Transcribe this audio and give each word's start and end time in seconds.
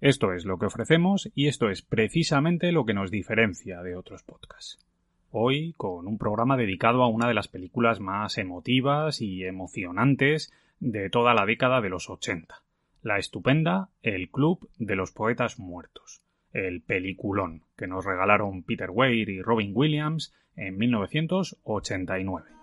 Esto 0.00 0.32
es 0.32 0.46
lo 0.46 0.58
que 0.58 0.64
ofrecemos 0.64 1.30
y 1.34 1.48
esto 1.48 1.68
es 1.68 1.82
precisamente 1.82 2.72
lo 2.72 2.86
que 2.86 2.94
nos 2.94 3.10
diferencia 3.10 3.82
de 3.82 3.96
otros 3.96 4.22
podcasts. 4.22 4.78
Hoy 5.30 5.74
con 5.76 6.08
un 6.08 6.16
programa 6.16 6.56
dedicado 6.56 7.02
a 7.02 7.08
una 7.08 7.28
de 7.28 7.34
las 7.34 7.48
películas 7.48 8.00
más 8.00 8.38
emotivas 8.38 9.20
y 9.20 9.44
emocionantes 9.44 10.54
de 10.78 11.10
toda 11.10 11.34
la 11.34 11.44
década 11.44 11.82
de 11.82 11.90
los 11.90 12.08
80, 12.08 12.62
la 13.02 13.18
estupenda 13.18 13.90
El 14.00 14.30
Club 14.30 14.70
de 14.78 14.96
los 14.96 15.12
Poetas 15.12 15.58
Muertos, 15.58 16.22
el 16.54 16.80
peliculón 16.80 17.64
que 17.76 17.86
nos 17.86 18.06
regalaron 18.06 18.62
Peter 18.62 18.88
Weir 18.90 19.28
y 19.28 19.42
Robin 19.42 19.72
Williams 19.74 20.32
en 20.56 20.78
1989. 20.78 22.59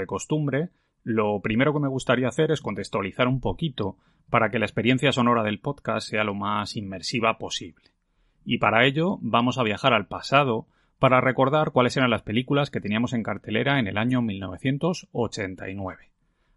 De 0.00 0.06
costumbre, 0.06 0.70
lo 1.04 1.40
primero 1.40 1.72
que 1.72 1.80
me 1.80 1.88
gustaría 1.88 2.28
hacer 2.28 2.50
es 2.50 2.60
contextualizar 2.60 3.28
un 3.28 3.40
poquito 3.40 3.96
para 4.28 4.50
que 4.50 4.58
la 4.58 4.66
experiencia 4.66 5.12
sonora 5.12 5.42
del 5.42 5.60
podcast 5.60 6.08
sea 6.08 6.24
lo 6.24 6.34
más 6.34 6.76
inmersiva 6.76 7.38
posible. 7.38 7.84
Y 8.44 8.58
para 8.58 8.86
ello 8.86 9.18
vamos 9.20 9.58
a 9.58 9.62
viajar 9.62 9.92
al 9.92 10.06
pasado 10.06 10.66
para 10.98 11.20
recordar 11.20 11.72
cuáles 11.72 11.96
eran 11.96 12.10
las 12.10 12.22
películas 12.22 12.70
que 12.70 12.80
teníamos 12.80 13.12
en 13.12 13.22
cartelera 13.22 13.78
en 13.78 13.86
el 13.86 13.96
año 13.96 14.22
1989. 14.22 16.10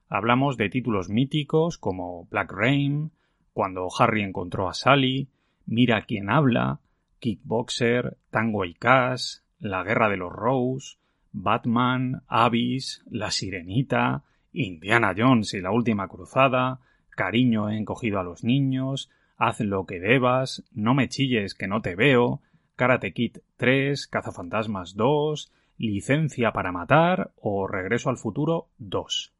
Hablamos 0.10 0.58
de 0.58 0.70
títulos 0.70 1.10
míticos 1.10 1.78
como 1.78 2.26
Black 2.26 2.52
Rain, 2.52 3.12
Cuando 3.54 3.88
Harry 3.98 4.22
encontró 4.22 4.68
a 4.70 4.74
Sally, 4.74 5.30
Mira 5.66 6.04
quién 6.06 6.30
habla, 6.30 6.82
Kickboxer, 7.20 8.18
Tango 8.30 8.66
y 8.66 8.74
Cash, 8.74 9.38
La 9.60 9.84
guerra 9.84 10.10
de 10.10 10.18
los 10.18 10.34
Rose, 10.34 10.98
Batman, 11.34 12.22
Abyss, 12.28 13.04
La 13.10 13.32
Sirenita, 13.32 14.24
Indiana 14.54 15.14
Jones 15.18 15.54
y 15.56 15.62
la 15.62 15.72
Última 15.72 16.08
Cruzada, 16.08 16.80
Cariño 17.10 17.70
he 17.70 17.78
encogido 17.78 18.20
a 18.20 18.24
los 18.24 18.44
niños, 18.44 19.10
Haz 19.36 19.60
lo 19.60 19.86
que 19.86 20.00
debas, 20.00 20.64
No 20.72 20.94
me 20.94 21.10
chilles 21.10 21.56
que 21.56 21.68
no 21.68 21.82
te 21.82 21.96
veo, 21.96 22.42
Karate 22.76 23.14
Kid 23.14 23.38
3, 23.58 24.08
Cazafantasmas 24.08 24.96
2, 24.96 25.52
Licencia 25.80 26.54
para 26.54 26.72
matar 26.72 27.32
o 27.42 27.68
Regreso 27.68 28.10
al 28.10 28.18
futuro 28.18 28.70
2. 28.78 29.34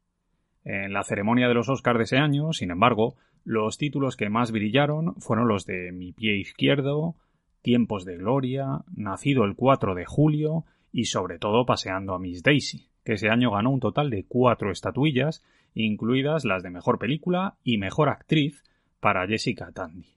En 0.64 0.92
la 0.92 1.04
ceremonia 1.04 1.48
de 1.48 1.54
los 1.54 1.68
Oscars 1.68 1.98
de 1.98 2.04
ese 2.04 2.18
año, 2.18 2.52
sin 2.52 2.70
embargo, 2.70 3.16
los 3.44 3.78
títulos 3.78 4.16
que 4.16 4.30
más 4.30 4.50
brillaron 4.50 5.14
fueron 5.16 5.46
los 5.46 5.64
de 5.64 5.92
Mi 5.92 6.12
pie 6.12 6.36
izquierdo, 6.36 7.16
Tiempos 7.62 8.04
de 8.04 8.16
gloria, 8.16 8.82
Nacido 8.94 9.44
el 9.44 9.54
4 9.54 9.94
de 9.94 10.04
julio 10.04 10.64
y 10.94 11.06
sobre 11.06 11.40
todo 11.40 11.66
paseando 11.66 12.14
a 12.14 12.20
Miss 12.20 12.44
Daisy, 12.44 12.88
que 13.04 13.14
ese 13.14 13.28
año 13.28 13.50
ganó 13.50 13.70
un 13.70 13.80
total 13.80 14.10
de 14.10 14.26
cuatro 14.28 14.70
estatuillas, 14.70 15.44
incluidas 15.74 16.44
las 16.44 16.62
de 16.62 16.70
mejor 16.70 17.00
película 17.00 17.56
y 17.64 17.78
mejor 17.78 18.08
actriz 18.08 18.62
para 19.00 19.26
Jessica 19.26 19.72
Tandy. 19.72 20.14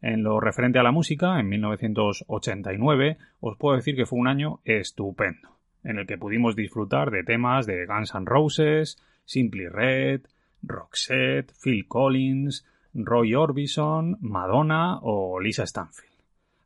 En 0.00 0.22
lo 0.22 0.40
referente 0.40 0.78
a 0.78 0.82
la 0.82 0.90
música, 0.90 1.38
en 1.38 1.50
1989, 1.50 3.18
os 3.40 3.58
puedo 3.58 3.76
decir 3.76 3.94
que 3.94 4.06
fue 4.06 4.18
un 4.18 4.28
año 4.28 4.60
estupendo, 4.64 5.58
en 5.84 5.98
el 5.98 6.06
que 6.06 6.16
pudimos 6.16 6.56
disfrutar 6.56 7.10
de 7.10 7.22
temas 7.22 7.66
de 7.66 7.84
Guns 7.84 8.14
N' 8.14 8.24
Roses, 8.24 8.96
Simply 9.26 9.68
Red, 9.68 10.22
Roxette, 10.62 11.52
Phil 11.62 11.86
Collins, 11.86 12.66
Roy 12.94 13.34
Orbison, 13.34 14.16
Madonna 14.22 14.98
o 15.02 15.38
Lisa 15.38 15.66
Stanfield. 15.66 16.09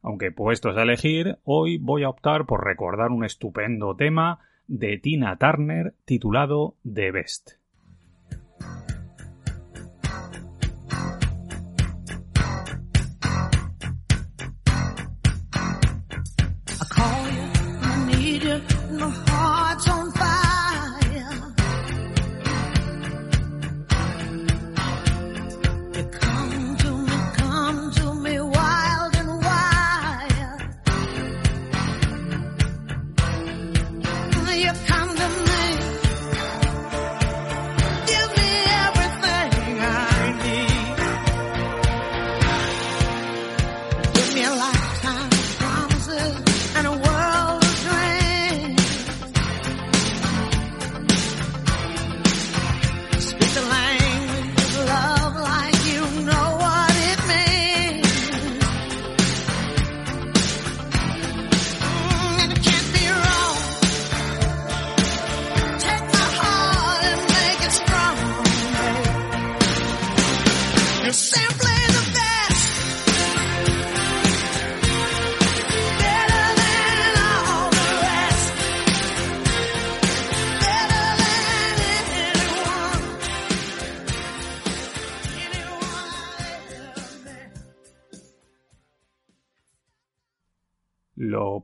Aunque 0.04 0.30
puestos 0.30 0.76
a 0.76 0.82
elegir, 0.82 1.38
hoy 1.44 1.78
voy 1.78 2.02
a 2.02 2.10
optar 2.10 2.44
por 2.44 2.62
recordar 2.62 3.10
un 3.10 3.24
estupendo 3.24 3.96
tema 3.96 4.38
de 4.66 4.98
Tina 4.98 5.38
Turner 5.38 5.94
titulado 6.04 6.76
The 6.84 7.10
Best. 7.10 7.52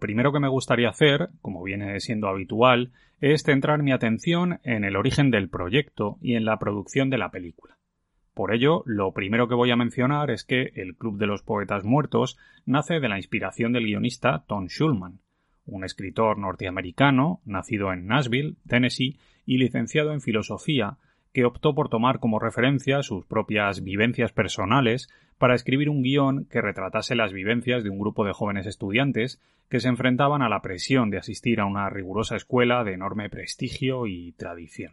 Primero 0.00 0.32
que 0.32 0.40
me 0.40 0.48
gustaría 0.48 0.88
hacer, 0.88 1.28
como 1.42 1.62
viene 1.62 2.00
siendo 2.00 2.26
habitual, 2.28 2.90
es 3.20 3.44
centrar 3.44 3.82
mi 3.82 3.92
atención 3.92 4.58
en 4.64 4.84
el 4.84 4.96
origen 4.96 5.30
del 5.30 5.48
proyecto 5.48 6.18
y 6.20 6.34
en 6.34 6.44
la 6.44 6.58
producción 6.58 7.10
de 7.10 7.18
la 7.18 7.30
película. 7.30 7.76
Por 8.34 8.54
ello, 8.54 8.82
lo 8.86 9.12
primero 9.12 9.48
que 9.48 9.54
voy 9.54 9.70
a 9.70 9.76
mencionar 9.76 10.30
es 10.30 10.44
que 10.44 10.72
el 10.74 10.96
Club 10.96 11.18
de 11.18 11.26
los 11.26 11.42
Poetas 11.42 11.84
Muertos 11.84 12.38
nace 12.64 13.00
de 13.00 13.08
la 13.08 13.18
inspiración 13.18 13.72
del 13.72 13.84
guionista 13.84 14.44
Tom 14.46 14.66
Schulman, 14.66 15.20
un 15.66 15.84
escritor 15.84 16.38
norteamericano, 16.38 17.40
nacido 17.44 17.92
en 17.92 18.06
Nashville, 18.06 18.56
Tennessee, 18.66 19.18
y 19.46 19.58
licenciado 19.58 20.12
en 20.12 20.20
filosofía, 20.20 20.96
que 21.32 21.44
optó 21.44 21.74
por 21.74 21.88
tomar 21.88 22.18
como 22.18 22.38
referencia 22.38 23.02
sus 23.02 23.24
propias 23.26 23.82
vivencias 23.82 24.32
personales 24.32 25.08
para 25.40 25.54
escribir 25.54 25.88
un 25.88 26.02
guion 26.02 26.44
que 26.50 26.60
retratase 26.60 27.14
las 27.14 27.32
vivencias 27.32 27.82
de 27.82 27.88
un 27.88 27.98
grupo 27.98 28.26
de 28.26 28.34
jóvenes 28.34 28.66
estudiantes 28.66 29.40
que 29.70 29.80
se 29.80 29.88
enfrentaban 29.88 30.42
a 30.42 30.50
la 30.50 30.60
presión 30.60 31.08
de 31.08 31.16
asistir 31.16 31.60
a 31.60 31.64
una 31.64 31.88
rigurosa 31.88 32.36
escuela 32.36 32.84
de 32.84 32.92
enorme 32.92 33.30
prestigio 33.30 34.06
y 34.06 34.32
tradición. 34.32 34.92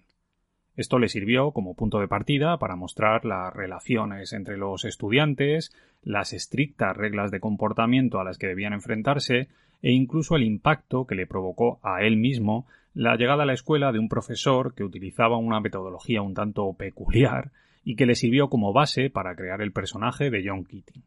Esto 0.78 1.00
le 1.00 1.10
sirvió 1.10 1.52
como 1.52 1.74
punto 1.74 2.00
de 2.00 2.08
partida 2.08 2.60
para 2.60 2.78
mostrar 2.78 3.26
las 3.26 3.54
relaciones 3.54 4.32
entre 4.32 4.56
los 4.56 4.86
estudiantes, 4.86 5.76
las 6.02 6.32
estrictas 6.32 6.96
reglas 6.96 7.30
de 7.30 7.42
comportamiento 7.42 8.22
a 8.22 8.24
las 8.24 8.38
que 8.38 8.48
debían 8.48 8.72
enfrentarse 8.72 9.50
e 9.82 9.92
incluso 9.92 10.38
el 10.38 10.44
impacto 10.44 11.06
que 11.06 11.16
le 11.16 11.28
provocó 11.28 11.82
a 11.84 12.04
él 12.04 12.16
mismo 12.16 12.68
la 12.94 13.18
llegada 13.18 13.44
a 13.44 13.46
la 13.46 13.54
escuela 13.54 13.92
de 13.92 14.00
un 14.00 14.08
profesor 14.08 14.76
que 14.76 14.86
utilizaba 14.86 15.36
una 15.36 15.60
metodología 15.60 16.22
un 16.22 16.34
tanto 16.34 16.72
peculiar 16.72 17.52
y 17.88 17.95
que 17.95 18.06
le 18.06 18.16
sirvió 18.16 18.50
como 18.50 18.74
base 18.74 19.10
para 19.10 19.34
crear 19.34 19.62
el 19.62 19.72
personaje 19.72 20.30
de 20.30 20.44
John 20.45 20.66
Keating. 20.66 21.06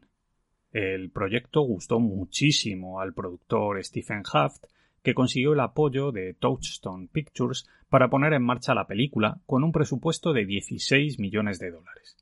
El 0.72 1.10
proyecto 1.10 1.60
gustó 1.60 2.00
muchísimo 2.00 3.02
al 3.02 3.12
productor 3.12 3.84
Stephen 3.84 4.22
Haft, 4.32 4.64
que 5.02 5.12
consiguió 5.12 5.52
el 5.52 5.60
apoyo 5.60 6.10
de 6.10 6.32
Touchstone 6.32 7.08
Pictures 7.12 7.68
para 7.90 8.08
poner 8.08 8.32
en 8.32 8.42
marcha 8.42 8.72
la 8.72 8.86
película 8.86 9.42
con 9.44 9.62
un 9.62 9.72
presupuesto 9.72 10.32
de 10.32 10.46
16 10.46 11.18
millones 11.18 11.58
de 11.58 11.70
dólares. 11.70 12.16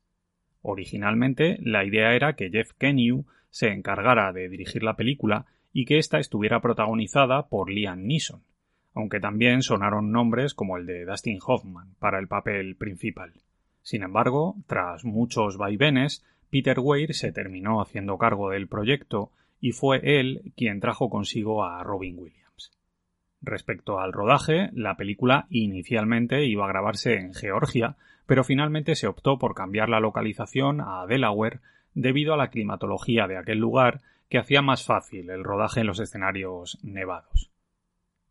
Originalmente, 0.62 1.58
la 1.62 1.84
idea 1.84 2.16
era 2.16 2.34
que 2.34 2.50
Jeff 2.50 2.72
Kenew 2.72 3.26
se 3.50 3.68
encargara 3.68 4.32
de 4.32 4.48
dirigir 4.48 4.82
la 4.82 4.96
película 4.96 5.46
y 5.72 5.84
que 5.84 5.98
ésta 5.98 6.18
estuviera 6.18 6.60
protagonizada 6.60 7.46
por 7.46 7.70
Liam 7.70 8.08
Neeson, 8.08 8.42
aunque 8.92 9.20
también 9.20 9.62
sonaron 9.62 10.10
nombres 10.10 10.52
como 10.52 10.78
el 10.78 10.86
de 10.86 11.04
Dustin 11.04 11.38
Hoffman 11.46 11.94
para 12.00 12.18
el 12.18 12.26
papel 12.26 12.74
principal. 12.74 13.34
Sin 13.88 14.02
embargo, 14.02 14.56
tras 14.66 15.06
muchos 15.06 15.56
vaivenes, 15.56 16.22
Peter 16.50 16.78
Weir 16.78 17.14
se 17.14 17.32
terminó 17.32 17.80
haciendo 17.80 18.18
cargo 18.18 18.50
del 18.50 18.68
proyecto 18.68 19.32
y 19.62 19.72
fue 19.72 20.20
él 20.20 20.52
quien 20.58 20.78
trajo 20.78 21.08
consigo 21.08 21.64
a 21.64 21.82
Robin 21.82 22.18
Williams. 22.18 22.70
Respecto 23.40 23.98
al 23.98 24.12
rodaje, 24.12 24.68
la 24.74 24.98
película 24.98 25.46
inicialmente 25.48 26.44
iba 26.44 26.66
a 26.66 26.68
grabarse 26.68 27.14
en 27.14 27.32
Georgia, 27.32 27.96
pero 28.26 28.44
finalmente 28.44 28.94
se 28.94 29.06
optó 29.06 29.38
por 29.38 29.54
cambiar 29.54 29.88
la 29.88 30.00
localización 30.00 30.82
a 30.82 31.06
Delaware 31.06 31.60
debido 31.94 32.34
a 32.34 32.36
la 32.36 32.50
climatología 32.50 33.26
de 33.26 33.38
aquel 33.38 33.56
lugar 33.56 34.02
que 34.28 34.36
hacía 34.36 34.60
más 34.60 34.84
fácil 34.84 35.30
el 35.30 35.44
rodaje 35.44 35.80
en 35.80 35.86
los 35.86 35.98
escenarios 35.98 36.78
nevados. 36.82 37.50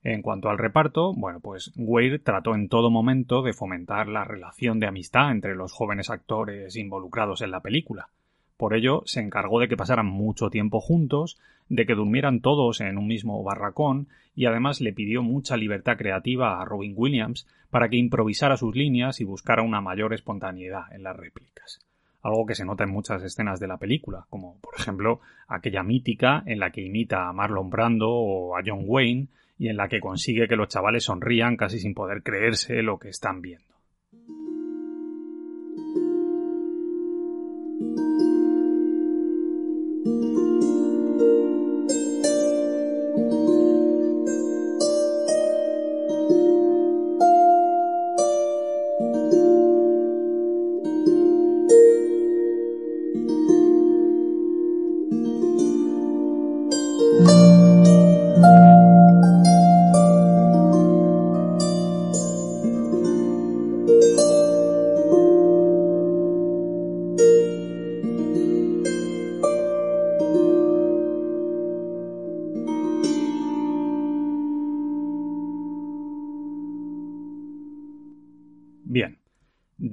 En 0.10 0.22
cuanto 0.22 0.48
al 0.48 0.58
reparto, 0.58 1.14
bueno, 1.14 1.42
pues 1.42 1.74
Weir 1.76 2.24
trató 2.24 2.56
en 2.56 2.70
todo 2.70 2.90
momento 2.90 3.42
de 3.42 3.52
fomentar 3.52 4.08
la 4.08 4.24
relación 4.24 4.80
de 4.80 4.88
amistad 4.88 5.32
entre 5.32 5.54
los 5.54 5.74
jóvenes 5.74 6.10
actores 6.10 6.78
involucrados 6.78 7.42
en 7.42 7.52
la 7.52 7.60
película. 7.60 8.08
Por 8.56 8.74
ello, 8.74 9.02
se 9.04 9.20
encargó 9.20 9.60
de 9.60 9.68
que 9.68 9.76
pasaran 9.76 10.06
mucho 10.06 10.50
tiempo 10.50 10.80
juntos, 10.80 11.38
de 11.68 11.86
que 11.86 11.94
durmieran 11.94 12.40
todos 12.40 12.80
en 12.80 12.98
un 12.98 13.06
mismo 13.06 13.44
barracón 13.44 14.08
y 14.34 14.46
además 14.46 14.80
le 14.80 14.94
pidió 14.94 15.24
mucha 15.24 15.58
libertad 15.58 15.98
creativa 15.98 16.62
a 16.62 16.64
Robin 16.64 16.94
Williams 16.96 17.46
para 17.70 17.90
que 17.90 17.98
improvisara 17.98 18.56
sus 18.56 18.74
líneas 18.78 19.20
y 19.20 19.26
buscara 19.26 19.62
una 19.62 19.82
mayor 19.82 20.14
espontaneidad 20.14 20.84
en 20.94 21.04
las 21.04 21.18
réplicas. 21.18 21.82
Algo 22.22 22.46
que 22.46 22.56
se 22.56 22.64
nota 22.64 22.86
en 22.86 22.92
muchas 22.92 23.24
escenas 23.24 23.60
de 23.60 23.68
la 23.68 23.78
película, 23.78 24.26
como 24.30 24.58
por 24.62 24.74
ejemplo 24.80 25.20
aquella 25.50 25.84
mítica 25.84 26.44
en 26.46 26.60
la 26.60 26.72
que 26.72 26.86
imita 26.86 27.28
a 27.28 27.34
Marlon 27.34 27.70
Brando 27.70 28.10
o 28.10 28.56
a 28.56 28.62
John 28.66 28.84
Wayne 28.86 29.28
y 29.58 29.70
en 29.70 29.78
la 29.78 29.88
que 29.88 30.00
consigue 30.00 30.48
que 30.48 30.56
los 30.56 30.68
chavales 30.68 31.06
sonrían 31.06 31.58
casi 31.58 31.80
sin 31.80 31.94
poder 31.94 32.24
creerse 32.24 32.82
lo 32.84 33.00
que 33.00 33.10
están 33.10 33.42
viendo. 33.42 33.77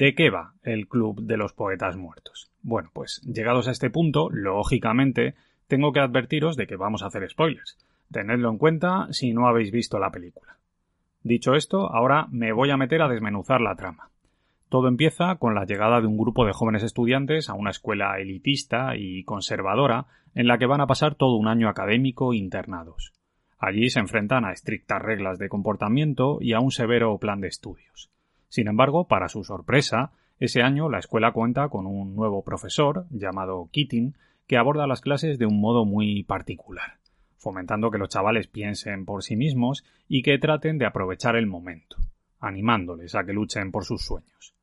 ¿De 0.04 0.14
qué 0.14 0.28
va 0.28 0.52
el 0.62 0.86
Club 0.86 1.22
de 1.22 1.38
los 1.38 1.54
Poetas 1.54 1.96
Muertos? 1.96 2.52
Bueno, 2.60 2.90
pues 2.92 3.22
llegados 3.22 3.68
a 3.68 3.70
este 3.70 3.88
punto, 3.88 4.28
lógicamente, 4.30 5.34
tengo 5.66 5.92
que 5.92 6.00
advertiros 6.00 6.56
de 6.56 6.66
que 6.66 6.76
vamos 6.76 7.02
a 7.02 7.06
hacer 7.06 7.26
spoilers. 7.26 7.78
Tenedlo 8.12 8.50
en 8.50 8.58
cuenta 8.58 9.06
si 9.12 9.32
no 9.32 9.48
habéis 9.48 9.70
visto 9.70 9.98
la 9.98 10.10
película. 10.10 10.58
Dicho 11.22 11.54
esto, 11.54 11.90
ahora 11.90 12.26
me 12.30 12.52
voy 12.52 12.68
a 12.68 12.76
meter 12.76 13.00
a 13.00 13.08
desmenuzar 13.08 13.62
la 13.62 13.76
trama. 13.76 14.10
Todo 14.68 14.88
empieza 14.88 15.36
con 15.36 15.54
la 15.54 15.64
llegada 15.64 16.02
de 16.02 16.06
un 16.06 16.18
grupo 16.18 16.44
de 16.44 16.52
jóvenes 16.52 16.82
estudiantes 16.82 17.48
a 17.48 17.54
una 17.54 17.70
escuela 17.70 18.20
elitista 18.20 18.96
y 18.98 19.24
conservadora 19.24 20.04
en 20.34 20.48
la 20.48 20.58
que 20.58 20.66
van 20.66 20.82
a 20.82 20.86
pasar 20.86 21.14
todo 21.14 21.36
un 21.36 21.48
año 21.48 21.70
académico 21.70 22.34
internados. 22.34 23.14
Allí 23.58 23.88
se 23.88 24.00
enfrentan 24.00 24.44
a 24.44 24.52
estrictas 24.52 25.00
reglas 25.00 25.38
de 25.38 25.48
comportamiento 25.48 26.36
y 26.42 26.52
a 26.52 26.60
un 26.60 26.72
severo 26.72 27.16
plan 27.16 27.40
de 27.40 27.48
estudios. 27.48 28.10
Sin 28.48 28.68
embargo, 28.68 29.06
para 29.08 29.28
su 29.28 29.44
sorpresa, 29.44 30.12
ese 30.38 30.62
año 30.62 30.88
la 30.88 30.98
escuela 30.98 31.32
cuenta 31.32 31.68
con 31.68 31.86
un 31.86 32.14
nuevo 32.14 32.42
profesor, 32.42 33.06
llamado 33.10 33.68
Keating, 33.72 34.14
que 34.46 34.56
aborda 34.56 34.86
las 34.86 35.00
clases 35.00 35.38
de 35.38 35.46
un 35.46 35.60
modo 35.60 35.84
muy 35.84 36.22
particular, 36.24 36.98
fomentando 37.38 37.90
que 37.90 37.98
los 37.98 38.08
chavales 38.08 38.46
piensen 38.48 39.04
por 39.04 39.22
sí 39.22 39.36
mismos 39.36 39.84
y 40.08 40.22
que 40.22 40.38
traten 40.38 40.78
de 40.78 40.86
aprovechar 40.86 41.36
el 41.36 41.46
momento, 41.46 41.96
animándoles 42.40 43.14
a 43.14 43.24
que 43.24 43.32
luchen 43.32 43.70
por 43.70 43.84
sus 43.84 44.04
sueños. 44.04 44.54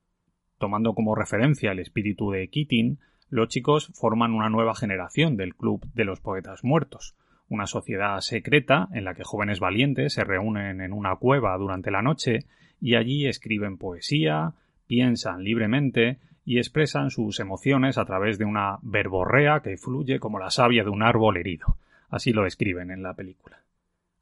Tomando 0.57 0.93
como 0.93 1.15
referencia 1.15 1.71
el 1.71 1.79
espíritu 1.79 2.29
de 2.31 2.47
Keating, 2.49 2.99
los 3.29 3.47
chicos 3.47 3.91
forman 3.95 4.33
una 4.33 4.49
nueva 4.49 4.75
generación 4.75 5.37
del 5.37 5.55
Club 5.55 5.85
de 5.93 6.05
los 6.05 6.19
Poetas 6.19 6.63
Muertos, 6.63 7.15
una 7.49 7.65
sociedad 7.65 8.19
secreta 8.19 8.87
en 8.93 9.05
la 9.05 9.13
que 9.13 9.23
jóvenes 9.23 9.59
valientes 9.59 10.13
se 10.13 10.23
reúnen 10.23 10.81
en 10.81 10.93
una 10.93 11.15
cueva 11.15 11.57
durante 11.57 11.91
la 11.91 12.01
noche 12.01 12.45
y 12.81 12.95
allí 12.95 13.27
escriben 13.27 13.77
poesía, 13.77 14.53
piensan 14.87 15.43
libremente 15.43 16.17
y 16.43 16.57
expresan 16.57 17.11
sus 17.11 17.39
emociones 17.39 17.97
a 17.97 18.05
través 18.05 18.39
de 18.39 18.45
una 18.45 18.79
verborrea 18.81 19.61
que 19.61 19.77
fluye 19.77 20.19
como 20.19 20.39
la 20.39 20.49
savia 20.49 20.83
de 20.83 20.89
un 20.89 21.03
árbol 21.03 21.37
herido. 21.37 21.77
Así 22.09 22.33
lo 22.33 22.43
describen 22.43 22.91
en 22.91 23.03
la 23.03 23.13
película. 23.13 23.61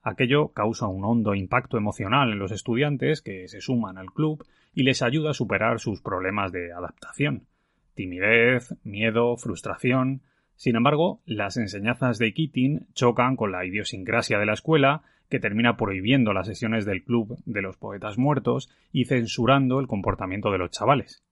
Aquello 0.02 0.50
causa 0.50 0.88
un 0.88 1.04
hondo 1.04 1.34
impacto 1.34 1.78
emocional 1.78 2.32
en 2.32 2.40
los 2.40 2.52
estudiantes 2.52 3.22
que 3.22 3.48
se 3.48 3.62
suman 3.62 3.98
al 3.98 4.12
club 4.12 4.46
y 4.74 4.84
les 4.84 5.02
ayuda 5.02 5.32
a 5.32 5.34
superar 5.34 5.80
sus 5.80 6.02
problemas 6.02 6.52
de 6.52 6.72
adaptación. 6.72 7.48
Timidez, 7.96 8.76
miedo, 8.84 9.36
frustración. 9.38 10.22
Sin 10.56 10.76
embargo, 10.76 11.22
las 11.26 11.58
enseñanzas 11.58 12.18
de 12.18 12.34
Keating 12.34 12.88
chocan 12.94 13.36
con 13.36 13.52
la 13.52 13.66
idiosincrasia 13.66 14.40
de 14.40 14.46
la 14.46 14.54
escuela 14.54 15.04
que 15.30 15.40
termina 15.40 15.78
prohibiendo 15.78 16.34
las 16.34 16.48
sesiones 16.48 16.86
del 16.86 17.04
club 17.04 17.38
de 17.46 17.62
los 17.62 17.78
poetas 17.78 18.18
muertos 18.18 18.70
y 18.92 19.06
censurando 19.06 19.80
el 19.80 19.88
comportamiento 19.88 20.52
de 20.52 20.58
los 20.58 20.72
chavales. 20.72 21.24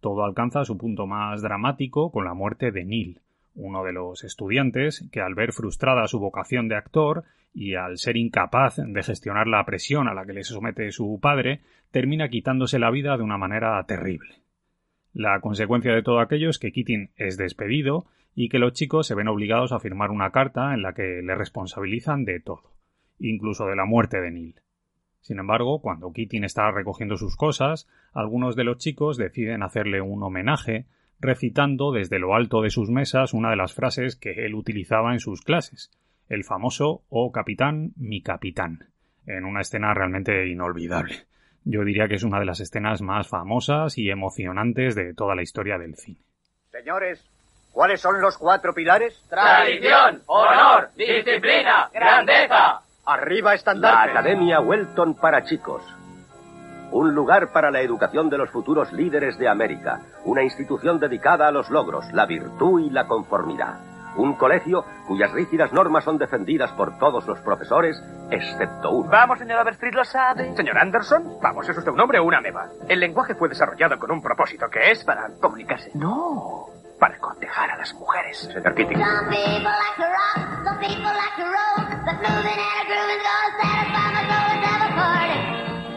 Todo 0.00 0.24
alcanza 0.24 0.64
su 0.64 0.76
punto 0.76 1.06
más 1.06 1.42
dramático 1.42 2.10
con 2.12 2.24
la 2.24 2.34
muerte 2.34 2.70
de 2.70 2.84
Neil, 2.84 3.20
uno 3.54 3.82
de 3.82 3.92
los 3.92 4.24
estudiantes 4.24 5.08
que 5.10 5.20
al 5.20 5.34
ver 5.34 5.52
frustrada 5.52 6.06
su 6.06 6.18
vocación 6.18 6.68
de 6.68 6.76
actor 6.76 7.24
y 7.52 7.74
al 7.74 7.98
ser 7.98 8.16
incapaz 8.16 8.76
de 8.76 9.02
gestionar 9.02 9.46
la 9.46 9.64
presión 9.64 10.06
a 10.06 10.14
la 10.14 10.24
que 10.24 10.34
le 10.34 10.44
somete 10.44 10.92
su 10.92 11.18
padre, 11.20 11.60
termina 11.90 12.28
quitándose 12.28 12.78
la 12.78 12.90
vida 12.90 13.16
de 13.16 13.24
una 13.24 13.38
manera 13.38 13.82
terrible. 13.84 14.36
La 15.12 15.40
consecuencia 15.40 15.92
de 15.92 16.02
todo 16.02 16.20
aquello 16.20 16.50
es 16.50 16.58
que 16.58 16.70
Keating 16.70 17.10
es 17.16 17.36
despedido 17.36 18.06
y 18.34 18.48
que 18.48 18.60
los 18.60 18.74
chicos 18.74 19.08
se 19.08 19.16
ven 19.16 19.26
obligados 19.26 19.72
a 19.72 19.80
firmar 19.80 20.10
una 20.10 20.30
carta 20.30 20.72
en 20.72 20.82
la 20.82 20.92
que 20.92 21.20
le 21.22 21.34
responsabilizan 21.34 22.24
de 22.24 22.38
todo 22.38 22.79
incluso 23.20 23.66
de 23.66 23.76
la 23.76 23.84
muerte 23.84 24.20
de 24.20 24.30
Neil. 24.30 24.60
Sin 25.20 25.38
embargo, 25.38 25.80
cuando 25.80 26.12
Keating 26.12 26.44
está 26.44 26.70
recogiendo 26.70 27.16
sus 27.16 27.36
cosas, 27.36 27.88
algunos 28.12 28.56
de 28.56 28.64
los 28.64 28.78
chicos 28.78 29.16
deciden 29.16 29.62
hacerle 29.62 30.00
un 30.00 30.22
homenaje, 30.22 30.86
recitando 31.20 31.92
desde 31.92 32.18
lo 32.18 32.34
alto 32.34 32.62
de 32.62 32.70
sus 32.70 32.90
mesas 32.90 33.34
una 33.34 33.50
de 33.50 33.56
las 33.56 33.74
frases 33.74 34.16
que 34.16 34.46
él 34.46 34.54
utilizaba 34.54 35.12
en 35.12 35.20
sus 35.20 35.42
clases, 35.42 35.90
el 36.28 36.44
famoso 36.44 37.02
Oh 37.10 37.30
capitán, 37.30 37.92
mi 37.96 38.22
capitán, 38.22 38.88
en 39.26 39.44
una 39.44 39.60
escena 39.60 39.92
realmente 39.92 40.48
inolvidable. 40.48 41.26
Yo 41.64 41.84
diría 41.84 42.08
que 42.08 42.14
es 42.14 42.24
una 42.24 42.40
de 42.40 42.46
las 42.46 42.60
escenas 42.60 43.02
más 43.02 43.28
famosas 43.28 43.98
y 43.98 44.08
emocionantes 44.08 44.94
de 44.94 45.12
toda 45.12 45.34
la 45.34 45.42
historia 45.42 45.76
del 45.76 45.94
cine. 45.96 46.24
Señores, 46.70 47.28
¿Cuáles 47.72 48.00
son 48.00 48.20
los 48.20 48.36
cuatro 48.36 48.74
pilares? 48.74 49.22
Tradición, 49.28 50.22
honor, 50.26 50.90
disciplina, 50.96 51.88
grandeza. 51.92 52.82
Arriba 53.04 53.54
estandarte. 53.54 54.12
La 54.12 54.20
Academia 54.20 54.60
Welton 54.60 55.14
para 55.14 55.44
chicos. 55.44 55.82
Un 56.92 57.14
lugar 57.14 57.52
para 57.52 57.70
la 57.70 57.80
educación 57.80 58.28
de 58.30 58.38
los 58.38 58.50
futuros 58.50 58.92
líderes 58.92 59.38
de 59.38 59.48
América. 59.48 60.00
Una 60.24 60.42
institución 60.42 60.98
dedicada 60.98 61.48
a 61.48 61.52
los 61.52 61.70
logros, 61.70 62.12
la 62.12 62.26
virtud 62.26 62.80
y 62.80 62.90
la 62.90 63.06
conformidad. 63.06 63.78
Un 64.16 64.34
colegio 64.34 64.84
cuyas 65.06 65.30
rígidas 65.32 65.72
normas 65.72 66.02
son 66.02 66.18
defendidas 66.18 66.72
por 66.72 66.98
todos 66.98 67.26
los 67.26 67.38
profesores, 67.40 68.02
excepto 68.30 68.90
uno. 68.90 69.08
Vamos, 69.08 69.38
señor 69.38 69.60
Overstreet, 69.60 69.94
lo 69.94 70.04
sabe. 70.04 70.54
Señor 70.56 70.78
Anderson, 70.78 71.38
vamos, 71.40 71.68
¿es 71.68 71.78
usted 71.78 71.92
un 71.92 72.00
hombre 72.00 72.18
o 72.18 72.24
una 72.24 72.40
meba? 72.40 72.68
El 72.88 72.98
lenguaje 72.98 73.36
fue 73.36 73.48
desarrollado 73.48 73.98
con 73.98 74.10
un 74.10 74.20
propósito, 74.20 74.68
que 74.68 74.90
es 74.90 75.04
para 75.04 75.28
comunicarse. 75.40 75.92
No, 75.94 76.66
para 77.00 77.18
cortejar 77.18 77.70
a 77.70 77.76
las 77.78 77.92
mujeres. 77.94 78.38
Señor 78.38 78.74
Keating. 78.74 79.00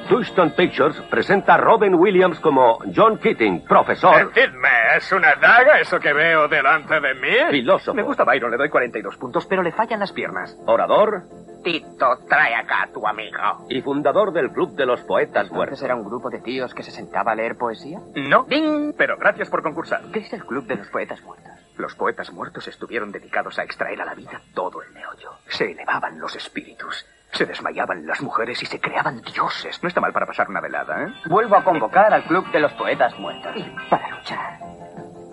Touchstone 0.07 0.51
Pictures 0.51 0.99
presenta 1.09 1.55
a 1.55 1.57
Robin 1.57 1.95
Williams 1.95 2.39
como 2.39 2.79
John 2.95 3.17
Keating, 3.17 3.65
profesor, 3.65 4.33
Decidme, 4.33 4.69
¿es 4.97 5.11
una 5.11 5.35
daga 5.35 5.79
eso 5.79 5.99
que 5.99 6.13
veo 6.13 6.47
delante 6.47 6.99
de 6.99 7.13
mí? 7.15 7.35
Filósofo. 7.49 7.93
Me 7.95 8.03
gusta 8.03 8.23
Byron, 8.23 8.51
le 8.51 8.57
doy 8.57 8.69
42 8.69 9.17
puntos, 9.17 9.45
pero 9.45 9.63
le 9.63 9.71
fallan 9.71 9.99
las 9.99 10.11
piernas. 10.11 10.57
orador 10.65 11.23
Tito, 11.63 12.17
trae 12.27 12.55
acá 12.55 12.83
a 12.83 12.87
tu 12.87 13.07
amigo. 13.07 13.37
y 13.69 13.81
fundador 13.81 14.33
del 14.33 14.51
Club 14.51 14.75
de 14.75 14.85
los 14.85 15.01
Poetas 15.01 15.49
Muertos. 15.49 15.81
era 15.81 15.95
un 15.95 16.03
grupo 16.03 16.29
de 16.29 16.39
tíos 16.41 16.73
que 16.73 16.83
se 16.83 16.91
sentaba 16.91 17.31
a 17.31 17.35
leer 17.35 17.55
poesía? 17.57 17.99
No, 18.15 18.43
ding, 18.43 18.93
pero 18.97 19.17
gracias 19.17 19.49
por 19.49 19.63
concursar. 19.63 20.01
¿Qué 20.11 20.19
es 20.19 20.33
el 20.33 20.43
Club 20.45 20.65
de 20.67 20.75
los 20.75 20.87
Poetas 20.89 21.21
Muertos? 21.21 21.51
Los 21.77 21.95
poetas 21.95 22.31
muertos 22.31 22.67
estuvieron 22.67 23.11
dedicados 23.11 23.57
a 23.57 23.63
extraer 23.63 23.99
a 24.01 24.05
la 24.05 24.13
vida 24.13 24.39
todo 24.53 24.83
el 24.83 24.91
meollo. 24.91 25.31
Se 25.47 25.71
elevaban 25.71 26.19
los 26.19 26.35
espíritus, 26.35 27.03
se 27.33 27.45
desmayaban 27.45 28.05
las 28.05 28.21
mujeres 28.21 28.61
y 28.61 28.65
se 28.65 28.79
creaban 28.79 29.21
dioses. 29.21 29.81
No 29.81 29.89
está 29.89 29.99
mal 29.99 30.13
para 30.13 30.25
pasar 30.25 30.49
una 30.49 30.61
velada, 30.61 31.03
¿eh? 31.03 31.13
Vuelvo 31.25 31.55
a 31.55 31.63
convocar 31.63 32.13
al 32.13 32.23
Club 32.23 32.49
de 32.51 32.59
los 32.59 32.71
Poetas 32.73 33.17
Muertos. 33.19 33.55
Para 33.89 34.09
luchar, 34.09 34.59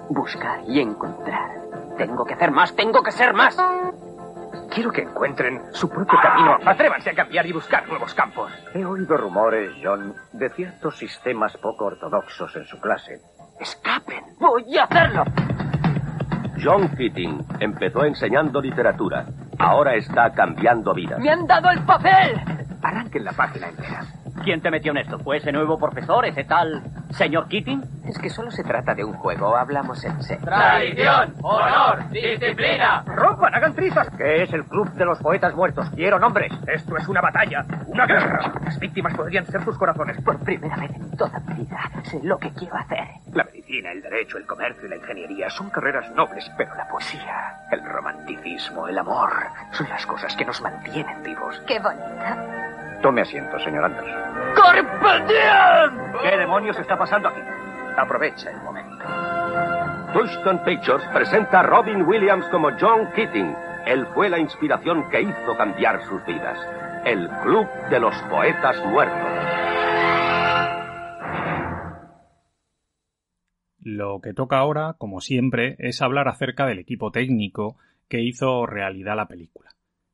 buscar 0.08 0.60
y 0.66 0.80
encontrar. 0.80 1.50
Tengo 1.98 2.24
que 2.24 2.34
hacer 2.34 2.50
más, 2.50 2.74
tengo 2.74 3.02
que 3.02 3.12
ser 3.12 3.34
más. 3.34 3.56
Quiero 4.72 4.90
que 4.90 5.02
encuentren 5.02 5.60
su 5.72 5.88
propio 5.88 6.18
camino. 6.22 6.56
Atrévanse 6.64 7.10
a 7.10 7.14
cambiar 7.14 7.46
y 7.46 7.52
buscar 7.52 7.86
nuevos 7.88 8.14
campos. 8.14 8.52
He 8.72 8.84
oído 8.84 9.16
rumores, 9.16 9.72
John, 9.82 10.14
de 10.32 10.48
ciertos 10.50 10.96
sistemas 10.96 11.56
poco 11.56 11.86
ortodoxos 11.86 12.54
en 12.56 12.64
su 12.64 12.80
clase. 12.80 13.20
Escapen. 13.58 14.24
Voy 14.38 14.78
a 14.78 14.84
hacerlo. 14.84 15.24
John 16.62 16.88
Keating 16.96 17.44
empezó 17.58 18.04
enseñando 18.04 18.60
literatura. 18.60 19.26
Ahora 19.60 19.94
está 19.94 20.30
cambiando 20.32 20.94
vidas. 20.94 21.18
Me 21.20 21.30
han 21.30 21.46
dado 21.46 21.70
el 21.70 21.80
papel. 21.80 22.40
Arranquen 22.82 23.24
la 23.24 23.32
página 23.32 23.68
entera. 23.68 24.04
¿Quién 24.42 24.62
te 24.62 24.70
metió 24.70 24.92
en 24.92 24.98
esto? 24.98 25.18
¿Fue 25.18 25.36
ese 25.36 25.52
nuevo 25.52 25.78
profesor, 25.78 26.24
ese 26.24 26.44
tal 26.44 26.82
señor 27.10 27.46
Keating? 27.48 27.82
Es 28.06 28.18
que 28.18 28.30
solo 28.30 28.50
se 28.50 28.64
trata 28.64 28.94
de 28.94 29.04
un 29.04 29.12
juego, 29.12 29.54
hablamos 29.54 30.02
en 30.02 30.22
serio. 30.22 30.46
Tradición, 30.46 31.34
honor, 31.42 32.08
disciplina. 32.10 33.04
¡Rompan, 33.06 33.54
hagan 33.54 33.74
trizas! 33.74 34.08
¿Qué 34.16 34.44
es 34.44 34.52
el 34.54 34.64
Club 34.64 34.90
de 34.94 35.04
los 35.04 35.18
Poetas 35.18 35.54
Muertos? 35.54 35.90
Quiero 35.90 36.18
nombres. 36.18 36.52
Esto 36.66 36.96
es 36.96 37.06
una 37.06 37.20
batalla, 37.20 37.66
una 37.86 38.06
guerra. 38.06 38.50
Las 38.64 38.78
víctimas 38.78 39.12
podrían 39.14 39.44
ser 39.46 39.62
sus 39.62 39.76
corazones. 39.76 40.18
Por 40.22 40.38
primera 40.38 40.76
vez 40.76 40.90
en 40.94 41.16
toda 41.18 41.38
mi 41.40 41.64
vida 41.64 41.78
sé 42.04 42.20
lo 42.22 42.38
que 42.38 42.50
quiero 42.52 42.76
hacer. 42.76 43.08
La 43.34 43.44
medicina, 43.70 43.92
el 43.92 44.02
derecho, 44.02 44.36
el 44.38 44.46
comercio 44.46 44.86
y 44.86 44.90
la 44.90 44.96
ingeniería 44.96 45.50
son 45.50 45.70
carreras 45.70 46.10
nobles, 46.14 46.50
pero 46.56 46.74
la 46.74 46.88
poesía, 46.88 47.54
el 47.70 47.84
romanticismo, 47.84 48.88
el 48.88 48.98
amor, 48.98 49.30
son 49.72 49.88
las 49.88 50.04
cosas 50.06 50.34
que 50.36 50.44
nos 50.44 50.60
mantienen 50.60 51.22
vivos. 51.22 51.60
Qué 51.66 51.78
bonito. 51.78 52.02
Tome 53.02 53.22
asiento, 53.22 53.58
señor 53.60 53.84
Anderson. 53.84 54.54
¡Carpe 54.54 55.24
diem! 55.32 56.12
¿Qué 56.22 56.36
demonios 56.36 56.78
está 56.78 56.98
pasando 56.98 57.28
aquí? 57.28 57.40
Aprovecha 57.96 58.50
el 58.50 58.56
momento. 58.58 59.04
Touchstone 60.12 60.60
Pictures 60.64 61.04
presenta 61.12 61.60
a 61.60 61.62
Robin 61.62 62.02
Williams 62.02 62.46
como 62.46 62.70
John 62.78 63.10
Keating. 63.14 63.56
Él 63.86 64.06
fue 64.14 64.28
la 64.28 64.38
inspiración 64.38 65.08
que 65.08 65.22
hizo 65.22 65.56
cambiar 65.56 66.02
sus 66.04 66.24
vidas. 66.26 66.58
El 67.04 67.28
Club 67.42 67.66
de 67.88 68.00
los 68.00 68.14
Poetas 68.22 68.76
Muertos. 68.84 69.69
Lo 73.82 74.20
que 74.20 74.34
toca 74.34 74.58
ahora, 74.58 74.94
como 74.98 75.20
siempre, 75.20 75.76
es 75.78 76.02
hablar 76.02 76.28
acerca 76.28 76.66
del 76.66 76.78
equipo 76.78 77.10
técnico 77.10 77.76
que 78.08 78.20
hizo 78.20 78.66
realidad 78.66 79.16
la 79.16 79.28
película. 79.28 79.70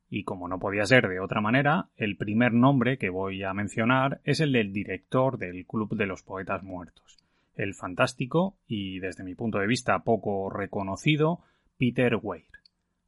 Y 0.09 0.23
como 0.23 0.47
no 0.47 0.57
podía 0.57 0.85
ser 0.85 1.09
de 1.09 1.19
otra 1.19 1.41
manera, 1.41 1.89
el 1.97 2.15
primer 2.15 2.53
nombre 2.53 2.97
que 2.97 3.09
voy 3.09 3.43
a 3.43 3.53
mencionar 3.53 4.21
es 4.23 4.39
el 4.39 4.53
del 4.53 4.71
director 4.71 5.37
del 5.37 5.65
Club 5.65 5.97
de 5.97 6.05
los 6.05 6.23
Poetas 6.23 6.63
Muertos, 6.63 7.17
el 7.55 7.73
fantástico 7.73 8.55
y, 8.67 8.99
desde 8.99 9.25
mi 9.25 9.35
punto 9.35 9.57
de 9.57 9.67
vista, 9.67 9.99
poco 9.99 10.49
reconocido 10.49 11.41
Peter 11.77 12.17
Weir, 12.21 12.45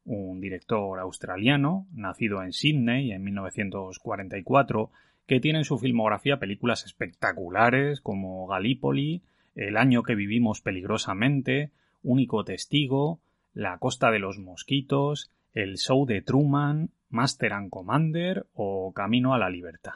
un 0.04 0.42
director 0.42 1.00
australiano, 1.00 1.88
nacido 1.94 2.44
en 2.44 2.52
Sydney 2.52 3.14
en 3.14 3.24
1944, 3.24 4.92
que 5.26 5.40
tiene 5.40 5.60
en 5.60 5.66
su 5.66 5.78
filmografía 5.78 6.38
películas 6.38 6.84
espectaculares 6.84 8.02
como 8.02 8.48
Gallipoli, 8.48 9.22
El 9.60 9.76
año 9.76 10.04
que 10.04 10.16
vivimos 10.16 10.62
peligrosamente, 10.62 11.72
Único 12.02 12.46
testigo, 12.46 13.20
La 13.54 13.78
costa 13.78 14.10
de 14.10 14.20
los 14.20 14.40
mosquitos, 14.40 15.34
El 15.52 15.76
show 15.76 16.06
de 16.06 16.22
Truman, 16.22 16.92
Master 17.10 17.52
and 17.52 17.70
Commander 17.70 18.48
o 18.54 18.94
Camino 18.94 19.34
a 19.34 19.38
la 19.38 19.50
libertad. 19.50 19.96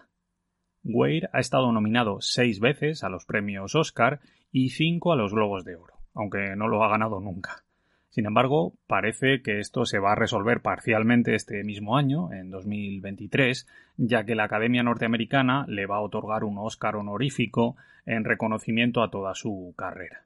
Weir 0.83 1.29
ha 1.31 1.39
estado 1.39 1.71
nominado 1.71 2.19
seis 2.19 2.59
veces 2.59 3.05
a 3.05 3.09
los 3.09 3.25
premios 3.25 3.73
Oscar 3.73 4.19
y 4.51 4.71
cinco 4.71 5.13
a 5.13 5.15
los 5.15 5.31
Globos 5.33 5.63
de 5.63 5.77
Oro, 5.77 5.93
aunque 6.13 6.57
no 6.57 6.67
lo 6.67 6.83
ha 6.83 6.89
ganado 6.89 7.21
nunca. 7.21 7.63
Sin 8.13 8.27
embargo, 8.27 8.73
parece 8.85 9.41
que 9.41 9.57
esto 9.57 9.85
se 9.85 9.97
va 9.97 10.11
a 10.11 10.15
resolver 10.15 10.61
parcialmente 10.61 11.33
este 11.33 11.63
mismo 11.63 11.97
año, 11.97 12.31
en 12.31 12.51
2023, 12.51 13.67
ya 13.97 14.23
que 14.23 14.35
la 14.35 14.43
Academia 14.43 14.83
Norteamericana 14.83 15.65
le 15.67 15.87
va 15.87 15.95
a 15.95 16.01
otorgar 16.01 16.43
un 16.43 16.59
Oscar 16.59 16.95
honorífico 16.95 17.75
en 18.05 18.23
reconocimiento 18.23 19.01
a 19.01 19.09
toda 19.09 19.33
su 19.33 19.73
carrera. 19.75 20.25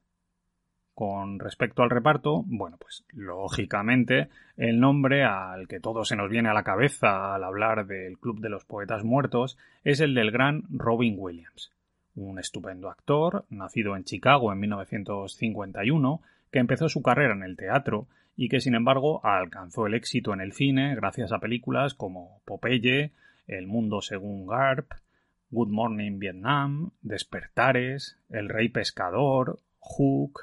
Con 0.92 1.38
respecto 1.38 1.82
al 1.82 1.88
reparto, 1.88 2.44
bueno, 2.44 2.76
pues 2.78 3.06
lógicamente 3.14 4.28
el 4.58 4.80
nombre 4.80 5.24
al 5.24 5.66
que 5.66 5.80
todo 5.80 6.04
se 6.04 6.14
nos 6.14 6.28
viene 6.28 6.50
a 6.50 6.54
la 6.54 6.64
cabeza 6.64 7.34
al 7.34 7.42
hablar 7.42 7.86
del 7.86 8.18
Club 8.18 8.40
de 8.40 8.50
los 8.50 8.66
Poetas 8.66 9.02
Muertos 9.02 9.56
es 9.82 10.00
el 10.00 10.12
del 10.12 10.30
gran 10.30 10.64
Robin 10.68 11.14
Williams, 11.16 11.72
un 12.14 12.38
estupendo 12.38 12.90
actor, 12.90 13.46
nacido 13.48 13.96
en 13.96 14.04
Chicago 14.04 14.52
en 14.52 14.58
1951, 14.58 16.20
que 16.50 16.58
empezó 16.58 16.88
su 16.88 17.02
carrera 17.02 17.34
en 17.34 17.42
el 17.42 17.56
teatro 17.56 18.08
y 18.36 18.48
que 18.48 18.60
sin 18.60 18.74
embargo 18.74 19.24
alcanzó 19.24 19.86
el 19.86 19.94
éxito 19.94 20.32
en 20.32 20.40
el 20.40 20.52
cine 20.52 20.94
gracias 20.94 21.32
a 21.32 21.40
películas 21.40 21.94
como 21.94 22.40
Popeye, 22.44 23.12
El 23.46 23.66
mundo 23.66 24.00
según 24.00 24.46
Garp, 24.46 24.92
Good 25.50 25.70
Morning 25.70 26.18
Vietnam, 26.18 26.92
Despertares, 27.02 28.18
El 28.28 28.48
Rey 28.48 28.68
Pescador, 28.68 29.58
Hook, 29.80 30.42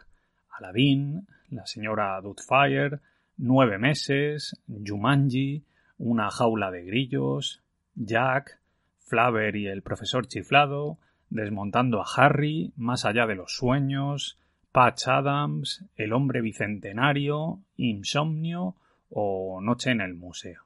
Aladdin, 0.50 1.28
La 1.50 1.66
señora 1.66 2.20
Doubtfire, 2.22 3.00
Nueve 3.38 3.78
meses, 3.78 4.60
Jumanji, 4.68 5.64
Una 5.98 6.30
jaula 6.32 6.72
de 6.72 6.84
grillos, 6.84 7.64
Jack, 7.94 8.60
Flaver 9.00 9.56
y 9.56 9.68
el 9.68 9.84
profesor 9.84 10.28
chiflado, 10.28 10.98
Desmontando 11.30 12.02
a 12.02 12.06
Harry, 12.18 12.74
Más 12.76 13.06
allá 13.06 13.26
de 13.26 13.36
los 13.36 13.56
sueños, 13.56 14.38
Patch 14.76 15.08
Adams, 15.08 15.86
El 15.96 16.12
hombre 16.12 16.42
bicentenario, 16.42 17.62
Insomnio 17.78 18.76
o 19.10 19.62
Noche 19.62 19.92
en 19.92 20.02
el 20.02 20.16
museo. 20.16 20.64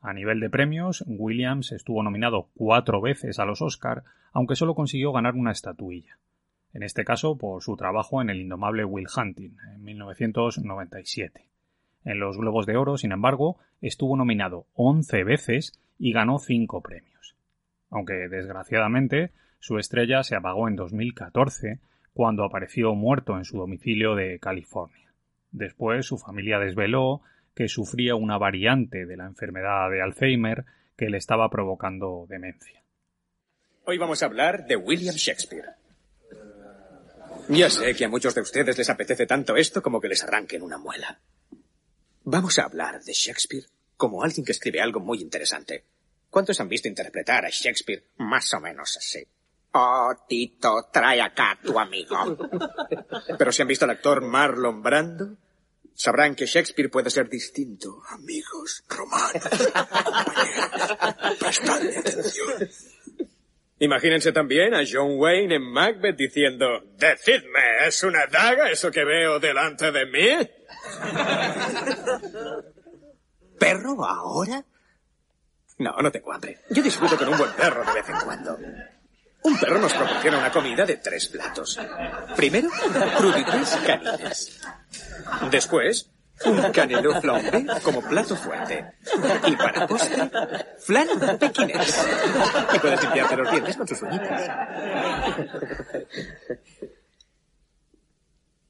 A 0.00 0.12
nivel 0.12 0.38
de 0.38 0.48
premios, 0.48 1.02
Williams 1.08 1.72
estuvo 1.72 2.04
nominado 2.04 2.50
cuatro 2.54 3.00
veces 3.00 3.40
a 3.40 3.44
los 3.44 3.60
Oscar, 3.60 4.04
aunque 4.32 4.54
solo 4.54 4.76
consiguió 4.76 5.10
ganar 5.10 5.34
una 5.34 5.50
estatuilla. 5.50 6.16
En 6.74 6.84
este 6.84 7.04
caso 7.04 7.36
por 7.36 7.60
su 7.60 7.76
trabajo 7.76 8.22
en 8.22 8.30
el 8.30 8.40
indomable 8.40 8.84
Will 8.84 9.08
Hunting, 9.12 9.56
en 9.74 9.82
1997. 9.82 11.48
En 12.04 12.20
los 12.20 12.38
Globos 12.38 12.66
de 12.66 12.76
Oro, 12.76 12.96
sin 12.98 13.10
embargo, 13.10 13.58
estuvo 13.80 14.16
nominado 14.16 14.66
11 14.74 15.24
veces 15.24 15.72
y 15.98 16.12
ganó 16.12 16.38
5 16.38 16.82
premios. 16.82 17.34
Aunque, 17.90 18.28
desgraciadamente, 18.28 19.32
su 19.58 19.78
estrella 19.78 20.22
se 20.22 20.36
apagó 20.36 20.68
en 20.68 20.76
2014 20.76 21.80
cuando 22.14 22.44
apareció 22.44 22.94
muerto 22.94 23.36
en 23.36 23.44
su 23.44 23.58
domicilio 23.58 24.14
de 24.14 24.38
California. 24.38 25.12
Después 25.50 26.06
su 26.06 26.16
familia 26.16 26.58
desveló 26.58 27.22
que 27.54 27.68
sufría 27.68 28.14
una 28.14 28.38
variante 28.38 29.04
de 29.04 29.16
la 29.16 29.26
enfermedad 29.26 29.90
de 29.90 30.00
Alzheimer 30.00 30.64
que 30.96 31.10
le 31.10 31.18
estaba 31.18 31.50
provocando 31.50 32.26
demencia. 32.28 32.82
Hoy 33.84 33.98
vamos 33.98 34.22
a 34.22 34.26
hablar 34.26 34.66
de 34.66 34.76
William 34.76 35.14
Shakespeare. 35.14 35.70
Ya 37.48 37.68
sé 37.68 37.94
que 37.94 38.06
a 38.06 38.08
muchos 38.08 38.34
de 38.34 38.40
ustedes 38.40 38.78
les 38.78 38.88
apetece 38.88 39.26
tanto 39.26 39.56
esto 39.56 39.82
como 39.82 40.00
que 40.00 40.08
les 40.08 40.24
arranquen 40.24 40.62
una 40.62 40.78
muela. 40.78 41.20
Vamos 42.22 42.58
a 42.58 42.64
hablar 42.64 43.02
de 43.02 43.12
Shakespeare 43.12 43.66
como 43.96 44.22
alguien 44.22 44.44
que 44.44 44.52
escribe 44.52 44.80
algo 44.80 45.00
muy 45.00 45.20
interesante. 45.20 45.84
¿Cuántos 46.30 46.58
han 46.60 46.68
visto 46.68 46.88
interpretar 46.88 47.44
a 47.44 47.50
Shakespeare 47.50 48.04
más 48.16 48.52
o 48.54 48.60
menos 48.60 48.96
así? 48.96 49.26
Oh, 49.76 50.14
Tito, 50.28 50.88
trae 50.92 51.20
acá 51.20 51.50
a 51.50 51.60
tu 51.60 51.76
amigo. 51.76 52.16
Pero 53.36 53.50
si 53.50 53.60
han 53.60 53.66
visto 53.66 53.84
al 53.84 53.90
actor 53.90 54.20
Marlon 54.20 54.80
Brando, 54.82 55.36
sabrán 55.92 56.36
que 56.36 56.46
Shakespeare 56.46 56.88
puede 56.88 57.10
ser 57.10 57.28
distinto. 57.28 58.00
Amigos, 58.10 58.84
romanos, 58.88 59.32
compañeros, 59.42 61.36
prestadme 61.40 61.96
atención. 61.96 62.68
Imagínense 63.80 64.30
también 64.30 64.74
a 64.74 64.84
John 64.88 65.18
Wayne 65.18 65.56
en 65.56 65.62
Macbeth 65.62 66.16
diciendo, 66.16 66.84
Decidme, 66.96 67.88
¿es 67.88 68.00
una 68.04 68.28
daga 68.28 68.70
eso 68.70 68.92
que 68.92 69.04
veo 69.04 69.40
delante 69.40 69.90
de 69.90 70.06
mí? 70.06 70.28
¿Perro 73.58 74.04
ahora? 74.04 74.64
No, 75.78 75.96
no 76.00 76.12
tengo 76.12 76.32
hambre. 76.32 76.60
Yo 76.70 76.80
disfruto 76.80 77.16
con 77.18 77.28
un 77.28 77.38
buen 77.38 77.50
perro 77.54 77.84
de 77.84 77.92
vez 77.92 78.08
en 78.08 78.20
cuando. 78.20 78.56
Un 79.44 79.58
perro 79.58 79.78
nos 79.78 79.92
proporciona 79.92 80.38
una 80.38 80.50
comida 80.50 80.86
de 80.86 80.96
tres 80.96 81.28
platos. 81.28 81.78
Primero, 82.34 82.70
crudités 83.18 83.76
caniles. 83.86 84.58
Después, 85.50 86.10
un 86.46 86.72
canelo 86.72 87.20
flambé 87.20 87.66
como 87.82 88.00
plato 88.00 88.36
fuerte. 88.36 88.94
Y 89.46 89.54
para 89.54 89.86
postre, 89.86 90.30
flan 90.78 91.38
pequinés. 91.38 92.06
Y 92.74 92.78
puedes 92.78 93.02
limpiarte 93.02 93.36
los 93.36 93.50
dientes 93.50 93.76
con 93.76 93.86
sus 93.86 94.00
uñitas. 94.00 94.50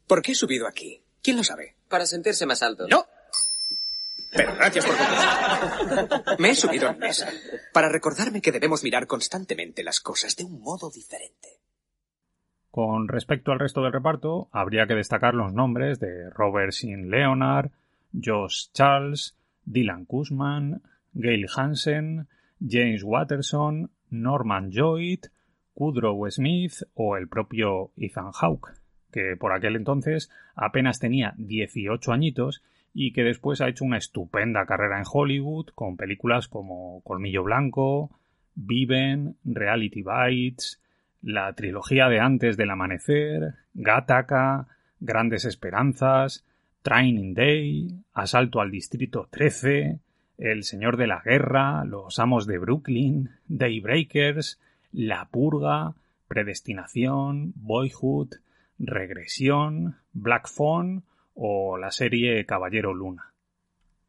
¿Por 0.09 0.23
qué 0.23 0.33
he 0.33 0.35
subido 0.35 0.67
aquí? 0.67 1.05
¿Quién 1.23 1.37
lo 1.37 1.45
sabe? 1.45 1.77
Para 1.89 2.05
sentirse 2.05 2.47
más 2.47 2.65
alto. 2.65 2.89
¡No! 2.89 3.07
Pero 4.35 4.55
gracias 4.57 4.85
por 4.85 4.97
contestar. 4.97 6.41
Me 6.41 6.51
he 6.51 6.55
subido 6.55 6.89
en 6.91 6.99
mesa 6.99 7.29
para 7.73 7.89
recordarme 7.89 8.41
que 8.41 8.53
debemos 8.53 8.83
mirar 8.83 9.07
constantemente 9.07 9.83
las 9.83 10.01
cosas 10.01 10.37
de 10.37 10.45
un 10.45 10.61
modo 10.61 10.91
diferente. 10.91 11.61
Con 12.71 13.07
respecto 13.07 13.53
al 13.53 13.61
resto 13.61 13.83
del 13.83 13.93
reparto, 13.93 14.49
habría 14.51 14.87
que 14.87 14.95
destacar 14.95 15.35
los 15.35 15.53
nombres 15.53 16.01
de 16.01 16.29
Robert 16.31 16.73
Sin 16.73 17.09
Leonard, 17.09 17.71
Josh 18.13 18.67
Charles, 18.73 19.37
Dylan 19.65 20.07
Kuzman, 20.07 20.83
Gail 21.13 21.47
Hansen, 21.55 22.29
James 22.61 23.05
Watterson, 23.05 23.91
Norman 24.11 24.71
Lloyd, 24.71 25.21
Kudrow 25.75 26.29
Smith 26.31 26.83
o 26.95 27.17
el 27.17 27.29
propio 27.29 27.93
Ethan 27.97 28.33
Hawke, 28.33 28.73
que 29.13 29.37
por 29.39 29.53
aquel 29.53 29.77
entonces 29.77 30.31
apenas 30.55 30.99
tenía 30.99 31.35
18 31.37 32.13
añitos 32.13 32.63
y 32.95 33.13
que 33.13 33.25
después 33.25 33.61
ha 33.61 33.69
hecho 33.69 33.85
una 33.85 33.99
estupenda 33.99 34.65
carrera 34.67 34.99
en 34.99 35.05
Hollywood 35.11 35.67
con 35.75 35.97
películas 35.97 36.47
como 36.47 37.03
Colmillo 37.03 37.43
Blanco, 37.43 38.13
Viven, 38.55 39.37
Reality 39.45 40.03
Bites, 40.03 40.81
la 41.21 41.53
trilogía 41.55 42.09
de 42.09 42.21
Antes 42.21 42.57
del 42.57 42.71
Amanecer, 42.71 43.55
Gattaca, 43.75 44.69
Grandes 45.01 45.45
Esperanzas, 45.45 46.47
Training 46.83 47.35
Day, 47.35 47.89
Asalto 48.13 48.61
al 48.61 48.71
Distrito 48.71 49.27
13, 49.29 49.99
El 50.39 50.63
Señor 50.63 50.97
de 50.97 51.09
la 51.09 51.21
Guerra, 51.25 51.85
Los 51.85 52.21
Amos 52.21 52.47
de 52.47 52.59
Brooklyn, 52.59 53.31
Daybreakers, 53.49 54.61
La 54.93 55.25
Purga, 55.31 55.95
Predestinación, 56.29 57.55
Boyhood, 57.57 58.35
Regresión, 58.79 59.97
Black 60.13 60.49
Phone 60.49 61.03
o 61.35 61.77
la 61.77 61.91
serie 61.91 62.45
Caballero 62.47 62.95
Luna. 62.95 63.35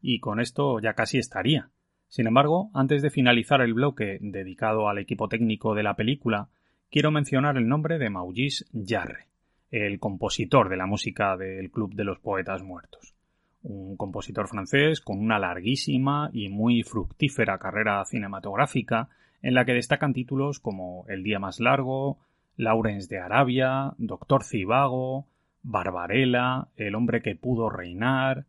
Y 0.00 0.20
con 0.20 0.40
esto 0.40 0.78
ya 0.80 0.94
casi 0.94 1.18
estaría. 1.18 1.70
Sin 2.08 2.26
embargo, 2.26 2.70
antes 2.72 3.02
de 3.02 3.10
finalizar 3.10 3.60
el 3.60 3.74
bloque 3.74 4.18
dedicado 4.20 4.88
al 4.88 4.98
equipo 4.98 5.28
técnico 5.28 5.74
de 5.74 5.82
la 5.82 5.96
película, 5.96 6.48
quiero 6.90 7.10
mencionar 7.10 7.56
el 7.56 7.68
nombre 7.68 7.98
de 7.98 8.10
Maurice 8.10 8.64
Jarre, 8.72 9.26
el 9.70 9.98
compositor 9.98 10.68
de 10.68 10.76
la 10.76 10.86
música 10.86 11.36
del 11.36 11.70
Club 11.70 11.94
de 11.94 12.04
los 12.04 12.20
Poetas 12.20 12.62
Muertos. 12.62 13.14
Un 13.62 13.96
compositor 13.96 14.46
francés 14.46 15.00
con 15.00 15.18
una 15.18 15.40
larguísima 15.40 16.30
y 16.32 16.48
muy 16.48 16.84
fructífera 16.84 17.58
carrera 17.58 18.04
cinematográfica 18.04 19.08
en 19.42 19.54
la 19.54 19.64
que 19.64 19.72
destacan 19.72 20.12
títulos 20.12 20.60
como 20.60 21.04
El 21.08 21.24
día 21.24 21.40
más 21.40 21.58
largo, 21.58 22.18
Lawrence 22.56 23.08
de 23.12 23.20
Arabia, 23.20 23.92
Doctor 23.98 24.44
Cibago, 24.44 25.26
Barbarella, 25.68 26.68
El 26.76 26.94
hombre 26.94 27.22
que 27.22 27.34
pudo 27.34 27.68
reinar, 27.68 28.46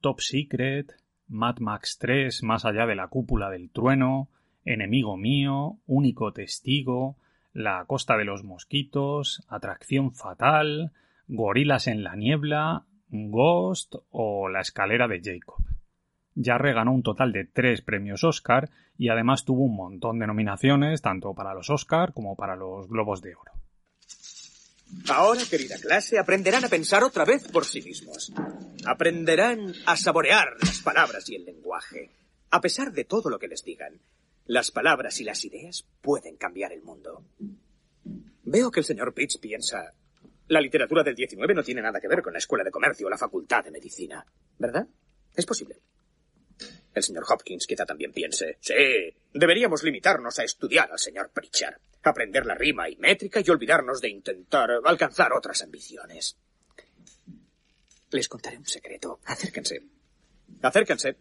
Top 0.00 0.18
Secret, 0.18 0.96
Mad 1.28 1.58
Max 1.60 1.96
3 2.00 2.42
más 2.42 2.64
allá 2.64 2.86
de 2.86 2.96
la 2.96 3.06
cúpula 3.06 3.50
del 3.50 3.70
trueno, 3.70 4.28
Enemigo 4.64 5.16
mío, 5.16 5.78
Único 5.86 6.32
testigo, 6.32 7.18
La 7.52 7.84
costa 7.86 8.16
de 8.16 8.24
los 8.24 8.42
mosquitos, 8.42 9.46
Atracción 9.48 10.12
fatal, 10.12 10.90
Gorilas 11.28 11.86
en 11.86 12.02
la 12.02 12.16
niebla, 12.16 12.84
Ghost 13.10 13.94
o 14.10 14.48
La 14.48 14.60
escalera 14.60 15.06
de 15.06 15.20
Jacob. 15.22 15.64
Jarre 16.34 16.72
ganó 16.72 16.92
un 16.92 17.04
total 17.04 17.30
de 17.30 17.44
tres 17.44 17.80
premios 17.80 18.24
Oscar 18.24 18.70
y 18.98 19.08
además 19.08 19.44
tuvo 19.44 19.62
un 19.62 19.76
montón 19.76 20.18
de 20.18 20.26
nominaciones 20.26 21.00
tanto 21.00 21.32
para 21.32 21.54
los 21.54 21.70
Oscar 21.70 22.12
como 22.12 22.34
para 22.34 22.56
los 22.56 22.88
Globos 22.88 23.22
de 23.22 23.36
Oro. 23.36 23.55
Ahora, 25.08 25.42
querida 25.48 25.78
clase, 25.78 26.18
aprenderán 26.18 26.64
a 26.64 26.68
pensar 26.68 27.04
otra 27.04 27.24
vez 27.24 27.46
por 27.48 27.64
sí 27.64 27.82
mismos. 27.82 28.32
Aprenderán 28.84 29.74
a 29.86 29.96
saborear 29.96 30.56
las 30.60 30.80
palabras 30.80 31.28
y 31.28 31.36
el 31.36 31.44
lenguaje. 31.44 32.10
A 32.50 32.60
pesar 32.60 32.92
de 32.92 33.04
todo 33.04 33.30
lo 33.30 33.38
que 33.38 33.48
les 33.48 33.64
digan, 33.64 34.00
las 34.46 34.70
palabras 34.70 35.20
y 35.20 35.24
las 35.24 35.44
ideas 35.44 35.84
pueden 36.00 36.36
cambiar 36.36 36.72
el 36.72 36.82
mundo. 36.82 37.24
Veo 38.44 38.70
que 38.70 38.80
el 38.80 38.86
señor 38.86 39.12
Pitts 39.14 39.38
piensa... 39.38 39.92
La 40.48 40.60
literatura 40.60 41.02
del 41.02 41.16
19 41.16 41.54
no 41.54 41.64
tiene 41.64 41.82
nada 41.82 42.00
que 42.00 42.06
ver 42.06 42.22
con 42.22 42.32
la 42.32 42.38
escuela 42.38 42.62
de 42.62 42.70
comercio 42.70 43.08
o 43.08 43.10
la 43.10 43.18
facultad 43.18 43.64
de 43.64 43.72
medicina, 43.72 44.24
¿verdad? 44.58 44.86
Es 45.34 45.44
posible. 45.44 45.80
El 46.96 47.02
señor 47.02 47.26
Hopkins 47.28 47.66
quizá 47.66 47.84
también 47.84 48.10
piense, 48.10 48.56
sí, 48.58 48.72
deberíamos 49.34 49.82
limitarnos 49.82 50.38
a 50.38 50.44
estudiar 50.44 50.90
al 50.90 50.98
señor 50.98 51.30
Pritchard, 51.30 51.78
aprender 52.02 52.46
la 52.46 52.54
rima 52.54 52.88
y 52.88 52.96
métrica 52.96 53.42
y 53.44 53.50
olvidarnos 53.50 54.00
de 54.00 54.08
intentar 54.08 54.70
alcanzar 54.82 55.34
otras 55.34 55.60
ambiciones. 55.60 56.38
Les 58.12 58.26
contaré 58.30 58.56
un 58.56 58.64
secreto. 58.64 59.20
Acérquense. 59.26 59.82
Acérquense. 60.62 61.16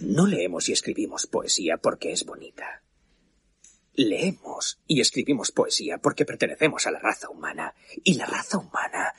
No 0.00 0.26
leemos 0.26 0.68
y 0.68 0.72
escribimos 0.72 1.26
poesía 1.26 1.78
porque 1.78 2.12
es 2.12 2.26
bonita. 2.26 2.82
Leemos 3.94 4.80
y 4.86 5.00
escribimos 5.00 5.52
poesía 5.52 5.98
porque 5.98 6.24
pertenecemos 6.24 6.86
a 6.86 6.90
la 6.90 6.98
raza 6.98 7.28
humana. 7.28 7.74
Y 8.04 8.14
la 8.14 8.26
raza 8.26 8.58
humana 8.58 9.12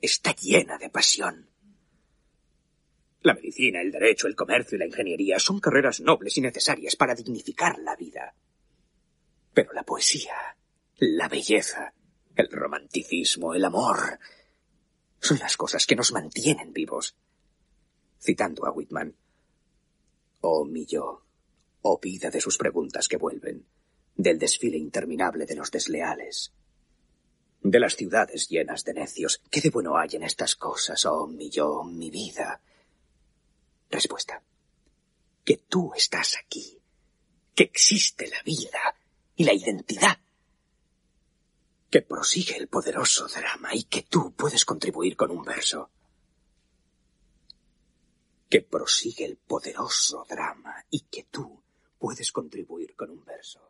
está 0.00 0.34
llena 0.34 0.78
de 0.78 0.90
pasión. 0.90 1.48
La 3.22 3.34
medicina, 3.34 3.80
el 3.80 3.90
derecho, 3.90 4.26
el 4.26 4.36
comercio 4.36 4.76
y 4.76 4.78
la 4.78 4.86
ingeniería 4.86 5.38
son 5.38 5.60
carreras 5.60 6.00
nobles 6.00 6.36
y 6.36 6.40
necesarias 6.40 6.96
para 6.96 7.14
dignificar 7.14 7.78
la 7.78 7.96
vida. 7.96 8.34
Pero 9.52 9.72
la 9.72 9.82
poesía, 9.82 10.56
la 10.98 11.28
belleza, 11.28 11.92
el 12.36 12.48
romanticismo, 12.50 13.54
el 13.54 13.64
amor, 13.64 14.18
son 15.20 15.38
las 15.38 15.56
cosas 15.56 15.86
que 15.86 15.96
nos 15.96 16.12
mantienen 16.12 16.72
vivos. 16.72 17.16
Citando 18.20 18.66
a 18.66 18.72
Whitman, 18.72 19.16
Oh 20.40 20.64
mi 20.64 20.86
yo, 20.86 21.24
oh 21.82 21.98
vida 21.98 22.30
de 22.30 22.40
sus 22.40 22.56
preguntas 22.56 23.08
que 23.08 23.16
vuelven, 23.16 23.66
del 24.18 24.36
desfile 24.36 24.76
interminable 24.76 25.46
de 25.46 25.54
los 25.54 25.70
desleales, 25.70 26.52
de 27.62 27.78
las 27.78 27.94
ciudades 27.94 28.48
llenas 28.48 28.84
de 28.84 28.94
necios. 28.94 29.40
¿Qué 29.48 29.60
de 29.60 29.70
bueno 29.70 29.96
hay 29.96 30.10
en 30.14 30.24
estas 30.24 30.56
cosas, 30.56 31.06
oh 31.06 31.28
mi 31.28 31.48
yo, 31.48 31.84
mi 31.84 32.10
vida? 32.10 32.60
Respuesta. 33.88 34.42
Que 35.44 35.58
tú 35.68 35.92
estás 35.96 36.36
aquí, 36.36 36.78
que 37.54 37.62
existe 37.62 38.26
la 38.28 38.42
vida 38.42 38.96
y 39.36 39.44
la 39.44 39.54
identidad, 39.54 40.18
que 41.88 42.02
prosigue 42.02 42.56
el 42.56 42.66
poderoso 42.66 43.28
drama 43.28 43.72
y 43.72 43.84
que 43.84 44.02
tú 44.02 44.32
puedes 44.32 44.64
contribuir 44.64 45.16
con 45.16 45.30
un 45.30 45.44
verso. 45.44 45.90
Que 48.50 48.62
prosigue 48.62 49.24
el 49.24 49.36
poderoso 49.36 50.26
drama 50.28 50.84
y 50.90 51.02
que 51.02 51.22
tú 51.30 51.62
puedes 52.00 52.32
contribuir 52.32 52.96
con 52.96 53.10
un 53.10 53.24
verso. 53.24 53.67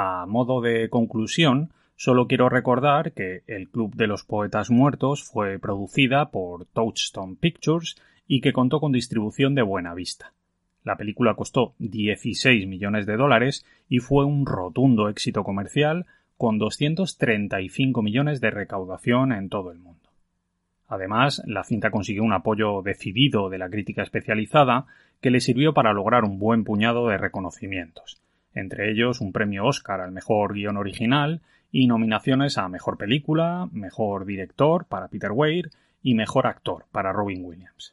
A 0.00 0.26
modo 0.26 0.60
de 0.60 0.88
conclusión, 0.90 1.72
solo 1.96 2.28
quiero 2.28 2.48
recordar 2.48 3.10
que 3.10 3.42
El 3.48 3.68
Club 3.68 3.96
de 3.96 4.06
los 4.06 4.22
Poetas 4.22 4.70
Muertos 4.70 5.24
fue 5.24 5.58
producida 5.58 6.30
por 6.30 6.66
Touchstone 6.66 7.34
Pictures 7.34 7.96
y 8.28 8.40
que 8.40 8.52
contó 8.52 8.78
con 8.78 8.92
distribución 8.92 9.56
de 9.56 9.62
Buena 9.62 9.94
Vista. 9.94 10.34
La 10.84 10.94
película 10.94 11.34
costó 11.34 11.74
16 11.80 12.68
millones 12.68 13.06
de 13.06 13.16
dólares 13.16 13.66
y 13.88 13.98
fue 13.98 14.24
un 14.24 14.46
rotundo 14.46 15.08
éxito 15.08 15.42
comercial 15.42 16.06
con 16.36 16.58
235 16.58 18.00
millones 18.00 18.40
de 18.40 18.52
recaudación 18.52 19.32
en 19.32 19.48
todo 19.48 19.72
el 19.72 19.80
mundo. 19.80 20.10
Además, 20.86 21.42
la 21.44 21.64
cinta 21.64 21.90
consiguió 21.90 22.22
un 22.22 22.34
apoyo 22.34 22.82
decidido 22.82 23.48
de 23.48 23.58
la 23.58 23.68
crítica 23.68 24.04
especializada 24.04 24.86
que 25.20 25.32
le 25.32 25.40
sirvió 25.40 25.74
para 25.74 25.92
lograr 25.92 26.22
un 26.22 26.38
buen 26.38 26.62
puñado 26.62 27.08
de 27.08 27.18
reconocimientos, 27.18 28.22
entre 28.54 28.90
ellos 28.90 29.20
un 29.20 29.32
premio 29.32 29.66
Oscar 29.66 30.00
al 30.00 30.12
mejor 30.12 30.54
guion 30.54 30.76
original 30.76 31.40
y 31.70 31.86
nominaciones 31.86 32.58
a 32.58 32.68
mejor 32.68 32.96
película, 32.96 33.68
mejor 33.72 34.24
director 34.24 34.86
para 34.86 35.08
Peter 35.08 35.32
Weir 35.32 35.70
y 36.02 36.14
mejor 36.14 36.46
actor 36.46 36.86
para 36.90 37.12
Robin 37.12 37.44
Williams. 37.44 37.92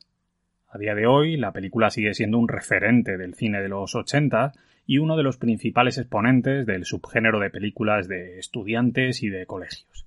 A 0.69 0.77
día 0.77 0.95
de 0.95 1.07
hoy, 1.07 1.37
la 1.37 1.51
película 1.51 1.89
sigue 1.89 2.13
siendo 2.13 2.37
un 2.37 2.47
referente 2.47 3.17
del 3.17 3.35
cine 3.35 3.61
de 3.61 3.69
los 3.69 3.95
80 3.95 4.51
y 4.85 4.97
uno 4.99 5.17
de 5.17 5.23
los 5.23 5.37
principales 5.37 5.97
exponentes 5.97 6.65
del 6.65 6.85
subgénero 6.85 7.39
de 7.39 7.49
películas 7.49 8.07
de 8.07 8.39
estudiantes 8.39 9.23
y 9.23 9.29
de 9.29 9.45
colegios. 9.45 10.05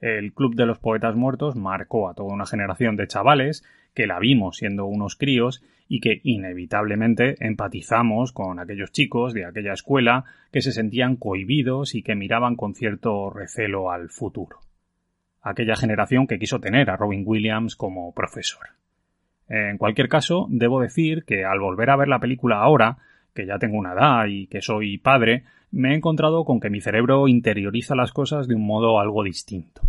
El 0.00 0.32
Club 0.32 0.54
de 0.54 0.66
los 0.66 0.78
Poetas 0.78 1.16
Muertos 1.16 1.56
marcó 1.56 2.08
a 2.08 2.14
toda 2.14 2.32
una 2.32 2.46
generación 2.46 2.96
de 2.96 3.08
chavales 3.08 3.64
que 3.94 4.06
la 4.06 4.18
vimos 4.18 4.58
siendo 4.58 4.86
unos 4.86 5.16
críos 5.16 5.62
y 5.88 6.00
que 6.00 6.20
inevitablemente 6.22 7.34
empatizamos 7.40 8.32
con 8.32 8.58
aquellos 8.60 8.92
chicos 8.92 9.32
de 9.32 9.46
aquella 9.46 9.72
escuela 9.72 10.24
que 10.52 10.60
se 10.60 10.72
sentían 10.72 11.16
cohibidos 11.16 11.94
y 11.94 12.02
que 12.02 12.14
miraban 12.14 12.56
con 12.56 12.74
cierto 12.74 13.30
recelo 13.30 13.90
al 13.90 14.10
futuro. 14.10 14.58
Aquella 15.40 15.76
generación 15.76 16.26
que 16.26 16.38
quiso 16.38 16.60
tener 16.60 16.90
a 16.90 16.96
Robin 16.96 17.22
Williams 17.24 17.74
como 17.74 18.12
profesor. 18.12 18.66
En 19.48 19.78
cualquier 19.78 20.10
caso, 20.10 20.46
debo 20.50 20.80
decir 20.80 21.24
que 21.24 21.46
al 21.46 21.58
volver 21.58 21.88
a 21.88 21.96
ver 21.96 22.08
la 22.08 22.20
película 22.20 22.60
ahora, 22.60 22.98
que 23.34 23.46
ya 23.46 23.58
tengo 23.58 23.78
una 23.78 23.94
edad 23.94 24.26
y 24.26 24.46
que 24.46 24.60
soy 24.60 24.98
padre, 24.98 25.44
me 25.70 25.92
he 25.92 25.96
encontrado 25.96 26.44
con 26.44 26.60
que 26.60 26.70
mi 26.70 26.82
cerebro 26.82 27.28
interioriza 27.28 27.94
las 27.94 28.12
cosas 28.12 28.46
de 28.46 28.54
un 28.54 28.66
modo 28.66 29.00
algo 29.00 29.24
distinto. 29.24 29.82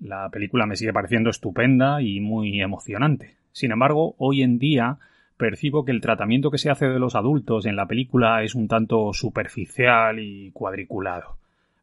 La 0.00 0.28
película 0.28 0.66
me 0.66 0.76
sigue 0.76 0.92
pareciendo 0.92 1.30
estupenda 1.30 2.02
y 2.02 2.20
muy 2.20 2.60
emocionante. 2.60 3.36
Sin 3.52 3.72
embargo, 3.72 4.14
hoy 4.18 4.42
en 4.42 4.58
día 4.58 4.98
percibo 5.38 5.84
que 5.84 5.92
el 5.92 6.02
tratamiento 6.02 6.50
que 6.50 6.58
se 6.58 6.68
hace 6.68 6.86
de 6.86 6.98
los 6.98 7.14
adultos 7.14 7.64
en 7.64 7.76
la 7.76 7.86
película 7.86 8.42
es 8.42 8.54
un 8.54 8.68
tanto 8.68 9.12
superficial 9.14 10.18
y 10.18 10.50
cuadriculado. 10.50 11.38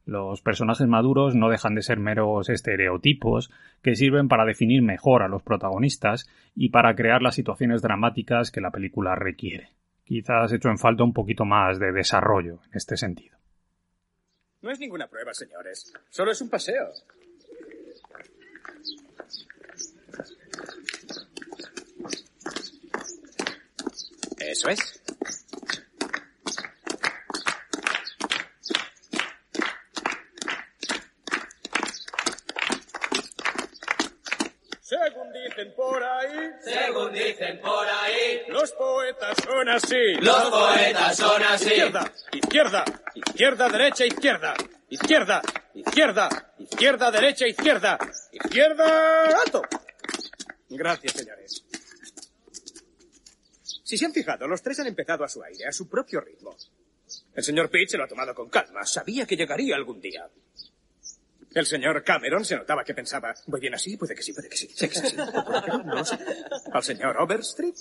Los 0.05 0.41
personajes 0.41 0.85
maduros 0.85 1.33
no 1.33 1.49
dejan 1.49 1.73
de 1.73 1.81
ser 1.81 1.97
meros 1.97 2.49
estereotipos 2.49 3.51
que 3.81 3.95
sirven 3.95 4.27
para 4.27 4.45
definir 4.45 4.83
mejor 4.83 5.23
a 5.23 5.27
los 5.27 5.41
protagonistas 5.41 6.29
y 6.53 6.69
para 6.69 6.95
crear 6.95 7.23
las 7.23 7.33
situaciones 7.33 7.81
dramáticas 7.81 8.51
que 8.51 8.61
la 8.61 8.69
película 8.69 9.15
requiere. 9.15 9.69
Quizás 10.03 10.53
hecho 10.53 10.69
en 10.69 10.77
falta 10.77 11.03
un 11.03 11.13
poquito 11.13 11.45
más 11.45 11.79
de 11.79 11.91
desarrollo 11.91 12.59
en 12.65 12.75
este 12.75 12.97
sentido. 12.97 13.35
No 14.61 14.69
es 14.69 14.79
ninguna 14.79 15.07
prueba, 15.07 15.33
señores. 15.33 15.91
Solo 16.09 16.31
es 16.31 16.41
un 16.41 16.49
paseo. 16.49 16.89
Eso 24.51 24.69
es. 24.69 25.01
Según 34.81 35.34
dicen 35.34 35.73
por 35.75 36.03
ahí, 36.03 36.51
Según 36.63 37.12
dicen 37.12 37.60
por 37.60 37.88
ahí, 37.88 38.41
los 38.49 38.71
poetas 38.73 39.36
son 39.43 39.67
así. 39.69 40.13
los 40.21 40.49
poetas 40.49 41.17
son 41.17 41.41
así. 41.43 41.65
Izquierda, 41.73 42.12
izquierda, 42.31 42.86
izquierda, 43.15 43.69
derecha, 43.69 44.05
izquierda. 44.05 44.53
Izquierda, 44.88 45.41
izquierda, 45.73 46.29
izquierda, 46.60 47.12
derecha, 47.12 47.47
izquierda. 47.47 47.97
Izquierda, 48.31 49.25
alto. 49.43 49.63
Gracias, 50.69 51.13
señores. 51.13 51.63
Si 53.86 54.00
se 54.00 54.06
han 54.06 54.13
fijado, 54.13 54.48
los 54.48 54.63
tres 54.63 54.80
han 54.80 54.88
empezado 54.88 55.24
a 55.24 55.30
su 55.30 55.43
aire, 55.43 55.67
a 55.67 55.71
su 55.71 55.88
propio 55.88 56.19
ritmo. 56.19 56.58
El 57.36 57.43
señor 57.43 57.69
Pitt 57.69 57.89
se 57.89 57.98
lo 57.98 58.06
ha 58.06 58.08
tomado 58.08 58.34
con 58.34 58.50
calma. 58.50 58.84
Sabía 58.84 59.28
que 59.28 59.38
llegaría 59.38 59.76
algún 59.76 60.02
día. 60.02 60.28
El 61.54 61.67
señor 61.67 62.04
Cameron 62.04 62.43
se 62.43 62.56
notaba 62.56 62.84
que 62.84 62.95
pensaba, 62.95 63.36
voy 63.45 63.60
bien 63.62 63.76
así, 63.76 63.95
puede 63.95 64.15
que 64.15 64.24
sí, 64.24 64.34
puede 64.34 64.50
que 64.50 64.58
sí. 64.58 64.67
Sé 64.69 64.89
que 64.89 65.17
no 65.17 65.95
lo 65.95 66.04
sé. 66.04 66.17
Al 66.74 66.84
señor 66.84 67.15
Overstreet 67.17 67.76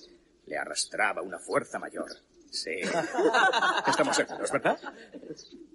le 0.45 0.59
arrastraba 0.59 1.23
una 1.23 1.39
fuerza 1.39 1.79
mayor. 1.79 2.11
Sí. 2.55 2.71
Estamos 3.89 4.15
seguros, 4.15 4.53
¿verdad? 4.53 4.79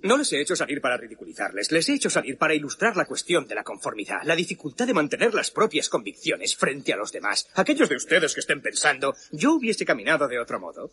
No 0.01 0.17
les 0.17 0.31
he 0.31 0.39
hecho 0.39 0.55
salir 0.55 0.79
para 0.79 0.95
ridiculizarles, 0.95 1.73
les 1.73 1.89
he 1.89 1.95
hecho 1.95 2.09
salir 2.09 2.37
para 2.37 2.53
ilustrar 2.53 2.95
la 2.95 3.03
cuestión 3.03 3.45
de 3.47 3.55
la 3.55 3.65
conformidad, 3.65 4.21
la 4.23 4.35
dificultad 4.35 4.87
de 4.87 4.93
mantener 4.93 5.33
las 5.33 5.51
propias 5.51 5.89
convicciones 5.89 6.55
frente 6.55 6.93
a 6.93 6.95
los 6.95 7.11
demás. 7.11 7.49
Aquellos 7.55 7.89
de 7.89 7.97
ustedes 7.97 8.33
que 8.33 8.39
estén 8.39 8.61
pensando, 8.61 9.13
yo 9.31 9.55
hubiese 9.55 9.85
caminado 9.85 10.29
de 10.29 10.39
otro 10.39 10.57
modo. 10.57 10.89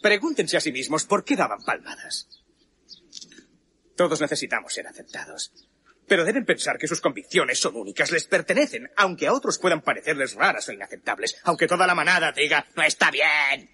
Pregúntense 0.00 0.56
a 0.56 0.60
sí 0.60 0.70
mismos 0.70 1.04
por 1.06 1.24
qué 1.24 1.34
daban 1.34 1.64
palmadas. 1.64 2.28
Todos 3.96 4.20
necesitamos 4.20 4.72
ser 4.72 4.86
aceptados. 4.86 5.52
Pero 6.06 6.24
deben 6.24 6.44
pensar 6.44 6.78
que 6.78 6.86
sus 6.86 7.00
convicciones 7.00 7.58
son 7.58 7.74
únicas, 7.74 8.12
les 8.12 8.26
pertenecen, 8.26 8.90
aunque 8.96 9.26
a 9.26 9.32
otros 9.32 9.58
puedan 9.58 9.80
parecerles 9.80 10.34
raras 10.34 10.68
o 10.68 10.72
inaceptables, 10.72 11.36
aunque 11.42 11.66
toda 11.66 11.86
la 11.86 11.94
manada 11.96 12.30
diga, 12.30 12.64
no 12.76 12.82
está 12.84 13.10
bien. 13.10 13.70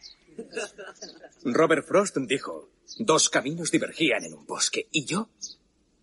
Robert 1.44 1.86
Frost 1.86 2.16
dijo, 2.18 2.70
dos 2.98 3.28
caminos 3.28 3.70
divergían 3.70 4.24
en 4.24 4.34
un 4.34 4.46
bosque, 4.46 4.88
y 4.90 5.04
yo 5.04 5.30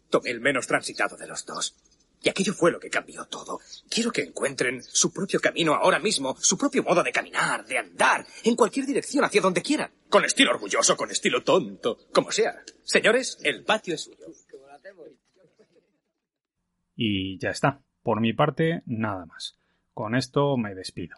tomé 0.10 0.32
el 0.32 0.41
menos 0.41 0.67
transitado 0.67 1.17
de 1.17 1.28
los 1.28 1.45
dos. 1.45 1.76
Y 2.21 2.30
aquello 2.30 2.54
fue 2.54 2.71
lo 2.71 2.80
que 2.80 2.89
cambió 2.89 3.26
todo. 3.26 3.60
Quiero 3.89 4.12
que 4.12 4.23
encuentren 4.23 4.82
su 4.82 5.13
propio 5.13 5.39
camino 5.39 5.76
ahora 5.76 6.00
mismo, 6.00 6.36
su 6.39 6.58
propio 6.58 6.84
modo 6.84 7.04
de 7.04 7.12
caminar, 7.12 7.65
de 7.65 7.78
andar, 7.78 8.26
en 8.43 8.56
cualquier 8.56 8.86
dirección, 8.86 9.23
hacia 9.23 9.41
donde 9.41 9.62
quieran. 9.62 9.91
Con 10.10 10.26
estilo 10.26 10.52
orgulloso, 10.52 10.97
con 10.97 11.12
estilo 11.12 11.43
tonto, 11.43 12.00
como 12.12 12.32
sea. 12.32 12.63
Señores, 12.84 13.38
el 13.43 13.63
patio 13.63 13.93
es 13.93 14.02
suyo. 14.02 14.26
Y 16.95 17.38
ya 17.38 17.52
está. 17.52 17.82
Por 18.02 18.19
mi 18.19 18.34
parte, 18.34 18.82
nada 18.88 19.26
más. 19.26 19.56
Con 19.93 20.15
esto 20.15 20.58
me 20.58 20.73
despido. 20.73 21.17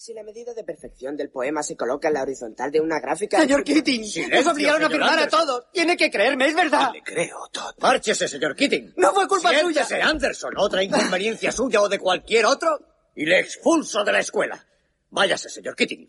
Si 0.00 0.14
la 0.14 0.22
medida 0.22 0.54
de 0.54 0.64
perfección 0.64 1.14
del 1.14 1.28
poema 1.28 1.62
se 1.62 1.76
coloca 1.76 2.08
en 2.08 2.14
la 2.14 2.22
horizontal 2.22 2.70
de 2.70 2.80
una 2.80 2.98
gráfica... 3.00 3.38
Señor 3.38 3.62
Keating, 3.62 4.00
nos 4.30 4.46
obligaron 4.46 4.84
a 4.84 4.88
firmar 4.88 5.18
a 5.18 5.28
todos. 5.28 5.70
Tiene 5.74 5.94
que 5.94 6.10
creerme, 6.10 6.46
es 6.46 6.54
verdad. 6.54 6.90
Le 6.94 7.02
creo, 7.02 7.36
Todd. 7.52 7.74
Márchese, 7.80 8.26
señor 8.26 8.56
Keating. 8.56 8.94
No 8.96 9.12
fue 9.12 9.28
culpa 9.28 9.50
suya. 9.50 9.84
Siéntese, 9.84 10.00
Anderson. 10.00 10.54
¿Otra 10.56 10.82
inconveniencia 10.82 11.52
suya 11.52 11.82
o 11.82 11.88
de 11.90 11.98
cualquier 11.98 12.46
otro? 12.46 12.80
Y 13.14 13.26
le 13.26 13.40
expulso 13.40 14.02
de 14.02 14.12
la 14.12 14.20
escuela. 14.20 14.66
Váyase, 15.10 15.50
señor 15.50 15.76
Keating. 15.76 16.08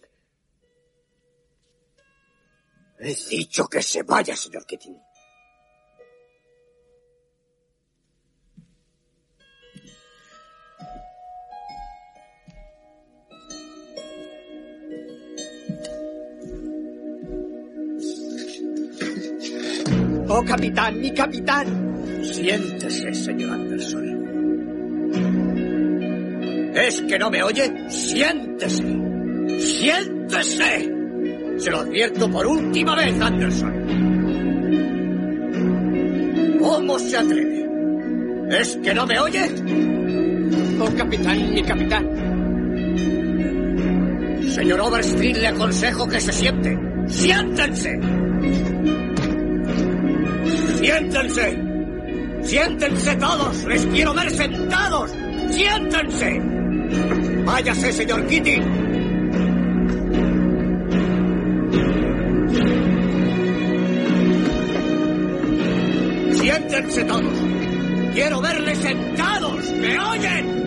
He 2.98 3.14
dicho 3.30 3.68
que 3.68 3.84
se 3.84 4.04
vaya, 4.04 4.38
señor 4.38 4.66
Keating. 4.66 5.02
Oh, 20.34 20.42
capitán, 20.46 20.98
mi 21.02 21.12
capitán. 21.12 21.68
Siéntese, 22.24 23.14
señor 23.14 23.52
Anderson. 23.52 24.06
¿Es 26.74 27.02
que 27.02 27.20
no 27.20 27.30
me 27.30 27.44
oye? 27.44 27.90
Siéntese. 27.90 28.98
Siéntese. 29.60 30.90
Se 31.58 31.70
lo 31.70 31.80
advierto 31.80 32.32
por 32.32 32.48
última 32.48 32.96
vez, 32.96 33.20
Anderson. 33.20 33.74
¿Cómo 36.62 36.98
se 36.98 37.18
atreve? 37.18 37.68
¿Es 38.52 38.78
que 38.78 38.94
no 38.94 39.06
me 39.06 39.20
oye? 39.20 39.50
Oh, 40.80 40.96
capitán, 40.96 41.54
mi 41.54 41.62
capitán. 41.62 42.08
Señor 44.50 44.80
Overstreet, 44.80 45.38
le 45.40 45.48
aconsejo 45.48 46.08
que 46.08 46.22
se 46.22 46.32
siente. 46.32 46.80
¡Siéntense! 47.08 48.00
¡Siéntense! 50.82 51.60
¡Siéntense 52.42 53.16
todos! 53.18 53.64
¡Les 53.66 53.86
quiero 53.86 54.16
ver 54.16 54.32
sentados! 54.32 55.12
¡Siéntense! 55.52 56.42
Váyase, 57.46 57.94
señor 57.94 58.26
Kitty. 58.26 58.56
Siéntense 66.34 67.04
todos. 67.04 67.34
Quiero 68.16 68.42
verles 68.42 68.80
sentados. 68.80 69.72
¿Me 69.74 70.00
oyen? 70.00 70.61